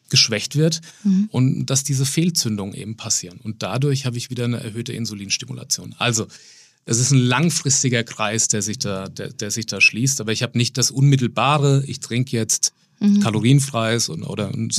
geschwächt 0.08 0.56
wird 0.56 0.82
und 1.30 1.66
dass 1.66 1.84
diese 1.84 2.04
Fehlzündungen 2.04 2.74
eben 2.74 2.98
passieren. 2.98 3.40
Und 3.40 3.62
dadurch 3.62 4.04
habe 4.04 4.18
ich 4.18 4.28
wieder 4.28 4.44
eine 4.44 4.62
erhöhte 4.62 4.92
Insulinstimulation. 4.92 5.94
Also 5.96 6.26
es 6.84 6.98
ist 6.98 7.12
ein 7.12 7.18
langfristiger 7.18 8.02
Kreis, 8.02 8.48
der 8.48 8.62
sich 8.62 8.78
da, 8.78 9.08
der, 9.08 9.32
der 9.32 9.50
sich 9.50 9.66
da 9.66 9.80
schließt. 9.80 10.20
Aber 10.20 10.32
ich 10.32 10.42
habe 10.42 10.58
nicht 10.58 10.76
das 10.78 10.90
unmittelbare, 10.90 11.84
ich 11.86 12.00
trinke 12.00 12.36
jetzt 12.36 12.72
kalorienfreies 13.20 14.08
und, 14.08 14.22
oder 14.22 14.48
ein 14.48 14.70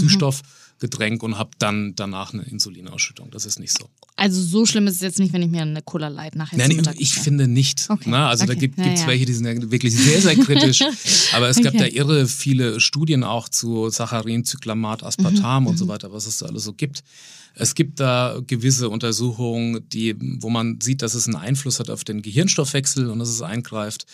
Süßstoffgetränk 0.83 1.23
und 1.23 1.37
habe 1.37 1.51
dann 1.59 1.95
danach 1.95 2.33
eine 2.33 2.43
Insulinausschüttung. 2.43 3.31
Das 3.31 3.45
ist 3.45 3.59
nicht 3.59 3.77
so. 3.77 3.89
Also 4.15 4.41
so 4.41 4.65
schlimm 4.65 4.87
ist 4.87 4.95
es 4.95 5.01
jetzt 5.01 5.19
nicht, 5.19 5.33
wenn 5.33 5.41
ich 5.41 5.49
mir 5.49 5.61
eine 5.61 5.81
Cola 5.81 6.07
Light 6.09 6.35
nachher 6.35 6.57
Nein, 6.57 6.75
Mittag 6.75 6.95
ich 6.95 7.09
bestelle. 7.09 7.23
finde 7.23 7.47
nicht. 7.47 7.85
Okay, 7.89 8.09
Na, 8.09 8.29
also 8.29 8.45
da 8.45 8.51
okay. 8.51 8.59
gibt 8.59 8.79
Ja, 8.79 8.85
es 8.93 9.01
ja. 9.01 9.07
welche, 9.07 9.25
die 9.25 9.33
sind 9.33 9.45
ja 9.45 9.71
wirklich 9.71 9.95
sehr, 9.95 10.21
sehr 10.21 10.35
kritisch. 10.35 10.81
Aber 11.33 11.49
es 11.49 11.57
gab 11.61 11.73
Okay. 11.73 11.77
da 11.77 11.85
irre 11.87 12.27
viele 12.27 12.79
Studien 12.79 13.23
auch 13.23 13.49
zu 13.49 13.89
Saccharin, 13.89 14.45
Zyklamat, 14.45 15.03
Aspartam 15.03 15.63
Mhm, 15.63 15.67
und 15.69 15.77
so 15.77 15.87
weiter, 15.87 16.11
was 16.11 16.27
es 16.27 16.37
da 16.37 16.45
alles 16.47 16.63
so 16.65 16.73
gibt. 16.73 17.03
Es 17.55 17.73
gibt 17.75 17.99
da 17.99 18.39
gewisse 18.45 18.89
Untersuchungen, 18.89 19.87
die, 19.89 20.15
wo 20.41 20.49
man 20.49 20.79
sieht, 20.81 21.01
dass 21.01 21.13
es 21.13 21.25
einen 21.27 21.35
Einfluss 21.35 21.79
hat 21.79 21.89
auf 21.89 22.03
den 22.03 22.21
Gehirnstoffwechsel 22.21 23.09
und 23.09 23.19
dass 23.19 23.29
es 23.29 23.41
eingreift. 23.41 24.05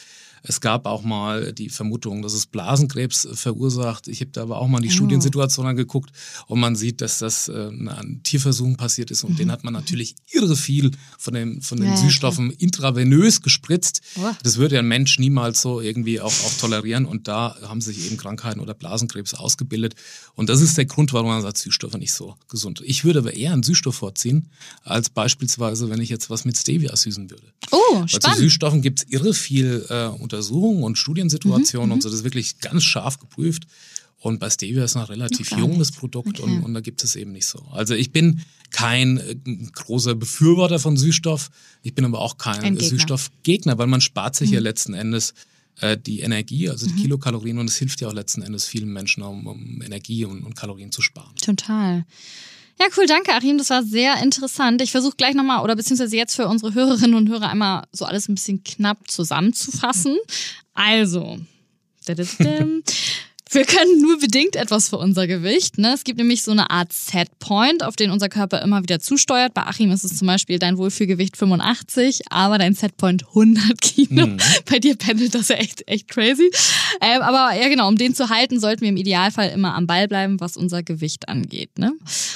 Es 0.44 0.62
gab 0.62 0.86
auch 0.86 1.04
mal 1.04 1.54
die 1.54 1.70
Vermutung, 1.70 2.22
dass 2.22 2.34
es 2.34 2.46
Blasenkrebs 2.46 3.28
verursacht. 3.34 4.08
Ich 4.08 4.22
habe 4.22 4.32
da 4.32 4.42
aber 4.44 4.58
auch 4.60 4.68
mal 4.68 4.78
in 4.78 4.84
die 4.84 4.90
Oh. 4.90 4.94
Studiensituation 4.94 5.66
angeguckt 5.68 6.12
und 6.48 6.60
man 6.60 6.76
sieht, 6.76 7.02
dass 7.02 7.20
das 7.20 7.48
äh, 7.48 7.54
an 7.88 8.22
Tierversuchen 8.24 8.78
passiert 8.78 9.12
ist 9.12 9.24
und 9.24 9.38
den 9.40 9.52
hat 9.52 9.64
man 9.64 9.74
natürlich 9.74 10.16
irre 10.32 10.56
viel 10.56 10.92
von, 11.18 11.34
dem, 11.34 11.62
von 11.62 11.78
den 11.80 11.88
Mhm. 11.90 11.94
Ja, 11.96 11.98
Süßstoffen 12.02 12.52
intravenös 12.52 13.42
gespritzt. 13.42 14.02
Oh. 14.18 14.30
Das 14.44 14.58
würde 14.58 14.78
ein 14.80 14.88
Mensch 14.88 15.20
niemals 15.20 15.62
so 15.62 15.82
irgendwie 15.82 16.20
auch, 16.22 16.32
auch 16.32 16.54
tolerieren 16.60 17.06
und 17.06 17.28
da 17.28 17.56
haben 17.64 17.82
sich 17.82 18.06
eben 18.06 18.18
Krankheiten 18.18 18.60
oder 18.60 18.74
Blasenkrebs 18.74 19.34
ausgebildet 19.34 19.96
und 20.36 20.50
das 20.50 20.62
ist 20.62 20.78
der 20.78 20.86
Grund, 20.86 21.14
warum 21.14 21.30
man 21.30 21.42
sagt, 21.42 21.58
Süßstoffe 21.58 21.98
nicht 21.98 22.14
so 22.14 22.36
gesund. 22.48 22.82
Ich 22.86 23.04
würde 23.04 23.20
aber 23.20 23.34
eher 23.34 23.54
einen 23.54 23.64
Süßstoff 23.64 23.96
vorziehen, 23.96 24.50
als 24.84 25.10
beispielsweise, 25.10 25.90
wenn 25.90 26.02
ich 26.02 26.10
jetzt 26.10 26.30
was 26.30 26.46
mit 26.46 26.58
Stevia 26.58 26.96
süßen 26.96 27.30
würde. 27.30 27.44
Oh, 27.72 27.78
Weil 27.96 28.08
zu 28.08 28.16
spannend. 28.18 28.38
Süßstoffen 28.40 28.82
gibt 28.82 29.00
es 29.00 29.10
irre 29.10 29.34
viel 29.34 29.86
äh, 29.90 30.06
Untersuchungen 30.34 30.84
und 30.84 30.98
Studiensituationen 30.98 31.90
Mhm, 31.90 31.94
und 31.94 32.04
so. 32.04 32.10
Das 32.10 32.20
ist 32.20 32.24
wirklich 32.24 32.60
ganz 32.60 32.84
scharf 32.84 33.20
geprüft. 33.20 33.64
Und 34.22 34.40
bei 34.40 34.50
Stevia 34.50 34.84
ist 34.84 34.96
noch 34.96 35.10
relativ 35.10 35.52
Noch 35.52 35.60
junges. 35.60 35.92
Produkt 35.94 36.40
Okay. 36.42 36.44
und, 36.44 36.64
und 36.64 36.74
da 36.74 36.82
gibt 36.82 37.04
es 37.06 37.16
eben 37.16 37.32
nicht 37.32 37.46
so. 37.46 37.60
Also 37.72 37.94
ich 37.96 38.12
bin 38.12 38.42
kein 38.70 39.18
äh, 39.18 39.36
großer 39.74 40.14
Befürworter 40.16 40.78
von 40.80 40.98
Süßstoff. 40.98 41.50
Ich 41.84 41.96
bin 41.96 42.04
aber 42.06 42.20
auch 42.20 42.38
kein 42.38 42.60
Ein 42.60 42.74
Gegner. 42.76 42.90
Süßstoffgegner, 42.90 43.78
weil 43.78 43.88
man 43.88 44.02
spart 44.02 44.36
sich 44.36 44.50
Mhm. 44.50 44.56
ja 44.56 44.60
letzten 44.60 44.94
Endes 44.94 45.34
äh, 45.80 45.98
die 45.98 46.20
Energie, 46.20 46.70
also 46.70 46.86
die 46.86 46.96
Kilokalorien 47.02 47.58
und 47.60 47.70
es 47.70 47.78
hilft 47.78 48.02
ja 48.02 48.10
auch 48.10 48.14
letzten 48.14 48.42
Endes 48.42 48.66
vielen 48.66 48.92
Menschen, 48.92 49.24
um, 49.24 49.48
um 49.48 49.82
Energie 49.82 50.26
und, 50.26 50.44
und 50.44 50.54
Kalorien 50.56 50.92
zu 50.92 51.02
sparen. 51.02 51.34
Total. 51.42 52.06
Ja, 52.82 52.88
cool, 52.98 53.06
danke, 53.08 53.34
Achim. 53.34 53.58
Das 53.58 53.70
war 53.70 53.84
sehr 53.84 54.22
interessant. 54.24 54.82
Ich 54.82 54.92
versuche 54.92 55.16
gleich 55.18 55.36
nochmal, 55.36 55.64
oder 55.64 55.76
beziehungsweise 55.76 56.16
jetzt 56.16 56.36
für 56.36 56.48
unsere 56.48 56.74
Hörerinnen 56.74 57.16
und 57.16 57.28
Hörer 57.28 57.50
einmal 57.50 57.84
so 57.92 58.06
alles 58.06 58.30
ein 58.30 58.36
bisschen 58.36 58.64
knapp 58.64 59.10
zusammenzufassen. 59.10 60.18
Also. 60.74 61.40
wir 63.52 63.66
können 63.66 64.02
nur 64.02 64.20
bedingt 64.20 64.56
etwas 64.56 64.90
für 64.90 64.98
unser 64.98 65.26
Gewicht. 65.26 65.80
Ne? 65.80 65.94
Es 65.94 66.04
gibt 66.04 66.20
nämlich 66.20 66.44
so 66.44 66.52
eine 66.52 66.70
Art 66.70 66.94
Setpoint, 66.94 67.84
auf 67.84 67.96
den 67.96 68.12
unser 68.12 68.30
Körper 68.30 68.62
immer 68.62 68.84
wieder 68.84 69.00
zusteuert. 69.00 69.56
Bei 69.56 69.64
Achim 69.64 69.92
ist 69.92 70.04
es 70.04 70.18
zum 70.18 70.28
Beispiel 70.28 70.60
dein 70.60 70.78
Wohlfühlgewicht 70.78 71.36
85, 71.36 72.32
aber 72.32 72.60
dein 72.60 72.76
Setpoint 72.76 73.28
100 73.30 73.82
Kilo. 73.82 74.28
Bei 74.70 74.78
dir 74.78 74.96
pendelt 74.96 75.34
das 75.34 75.48
ja 75.48 75.56
echt, 75.56 75.88
echt 75.88 76.08
crazy. 76.08 76.52
Ähm, 77.02 77.22
aber 77.22 77.60
ja, 77.60 77.68
genau, 77.70 77.88
um 77.88 77.98
den 77.98 78.14
zu 78.14 78.30
halten, 78.30 78.60
sollten 78.60 78.82
wir 78.82 78.90
im 78.90 78.98
Idealfall 78.98 79.50
immer 79.50 79.74
am 79.74 79.88
Ball 79.88 80.08
bleiben, 80.08 80.40
was 80.40 80.56
unser 80.56 80.84
Gewicht 80.84 81.28
angeht. 81.28 81.80
Ne? 81.80 81.94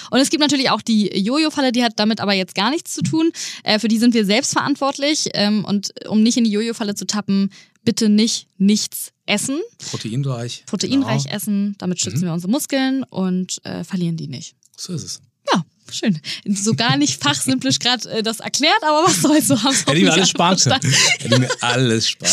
Und 0.10 0.19
es 0.19 0.32
gibt 0.32 0.41
natürlich 0.41 0.71
auch 0.71 0.82
die 0.82 1.15
Jojo-Falle, 1.15 1.71
die 1.71 1.84
hat 1.84 1.93
damit 1.97 2.21
aber 2.21 2.34
jetzt 2.34 2.56
gar 2.56 2.71
nichts 2.71 2.93
zu 2.93 3.04
tun. 3.04 3.32
Äh, 3.63 3.78
für 3.78 3.88
die 3.88 3.99
sind 3.99 4.15
wir 4.15 4.26
selbst 4.26 4.54
verantwortlich. 4.54 5.30
Ähm, 5.36 5.63
und 5.63 5.93
um 6.08 6.23
nicht 6.23 6.38
in 6.38 6.43
die 6.43 6.52
Jojo-Falle 6.52 6.95
zu 6.95 7.06
tappen, 7.06 7.52
bitte 7.84 8.10
nicht 8.10 8.47
nichts 8.58 9.12
essen. 9.25 9.59
Proteinreich. 9.89 10.63
Proteinreich 10.65 11.23
Genau. 11.23 11.36
essen, 11.36 11.75
damit 11.77 11.99
schützen 11.99 12.23
wir 12.23 12.33
unsere 12.33 12.51
Muskeln 12.51 13.03
und 13.03 13.63
äh, 13.65 13.83
verlieren 13.83 14.17
die 14.17 14.27
nicht. 14.27 14.55
So 14.77 14.93
ist 14.93 15.03
es. 15.03 15.21
Ja, 15.53 15.63
schön. 15.91 16.19
So 16.47 16.73
gar 16.73 16.97
nicht 16.97 17.21
fachsimplisch 17.21 17.79
gerade 17.79 18.09
äh, 18.09 18.23
das 18.23 18.39
erklärt, 18.39 18.81
aber 18.83 19.07
was 19.07 19.21
soll's, 19.21 19.47
so 19.47 19.62
haben 19.62 19.75
Hätte 19.75 19.93
ich 19.97 20.03
mir 20.03 20.13
alles 20.13 20.33
können. 20.33 20.93
Hätte 21.19 21.39
mir 21.39 21.49
alles 21.62 22.17
können. 22.17 22.31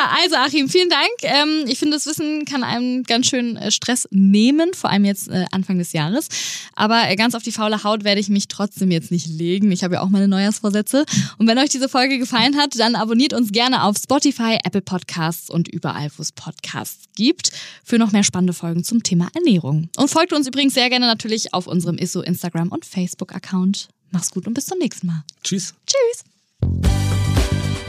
Ja, 0.00 0.16
also 0.22 0.36
Achim, 0.36 0.68
vielen 0.70 0.88
Dank. 0.88 1.10
Ähm, 1.22 1.64
ich 1.66 1.78
finde, 1.78 1.96
das 1.96 2.06
Wissen 2.06 2.46
kann 2.46 2.64
einem 2.64 3.02
ganz 3.02 3.26
schön 3.26 3.56
äh, 3.56 3.70
Stress 3.70 4.08
nehmen, 4.10 4.72
vor 4.72 4.88
allem 4.88 5.04
jetzt 5.04 5.28
äh, 5.28 5.44
Anfang 5.50 5.76
des 5.76 5.92
Jahres. 5.92 6.28
Aber 6.74 7.10
äh, 7.10 7.16
ganz 7.16 7.34
auf 7.34 7.42
die 7.42 7.52
faule 7.52 7.84
Haut 7.84 8.02
werde 8.02 8.18
ich 8.18 8.30
mich 8.30 8.48
trotzdem 8.48 8.90
jetzt 8.90 9.10
nicht 9.10 9.26
legen. 9.26 9.70
Ich 9.72 9.84
habe 9.84 9.96
ja 9.96 10.00
auch 10.00 10.08
meine 10.08 10.26
Neujahrsvorsätze. 10.26 11.04
Und 11.36 11.46
wenn 11.48 11.58
euch 11.58 11.68
diese 11.68 11.90
Folge 11.90 12.18
gefallen 12.18 12.56
hat, 12.56 12.78
dann 12.78 12.94
abonniert 12.94 13.34
uns 13.34 13.52
gerne 13.52 13.84
auf 13.84 13.98
Spotify, 13.98 14.58
Apple 14.64 14.80
Podcasts 14.80 15.50
und 15.50 15.68
überall, 15.68 16.10
wo 16.16 16.22
es 16.22 16.32
Podcasts 16.32 17.04
gibt, 17.14 17.50
für 17.84 17.98
noch 17.98 18.12
mehr 18.12 18.24
spannende 18.24 18.54
Folgen 18.54 18.84
zum 18.84 19.02
Thema 19.02 19.28
Ernährung. 19.34 19.90
Und 19.98 20.08
folgt 20.08 20.32
uns 20.32 20.46
übrigens 20.46 20.72
sehr 20.72 20.88
gerne 20.88 21.06
natürlich 21.06 21.52
auf 21.52 21.66
unserem 21.66 21.98
ISO 21.98 22.22
Instagram 22.22 22.68
und 22.68 22.86
Facebook-Account. 22.86 23.88
Mach's 24.12 24.30
gut 24.30 24.46
und 24.46 24.54
bis 24.54 24.64
zum 24.64 24.78
nächsten 24.78 25.08
Mal. 25.08 25.24
Tschüss. 25.44 25.74
Tschüss. 25.86 27.39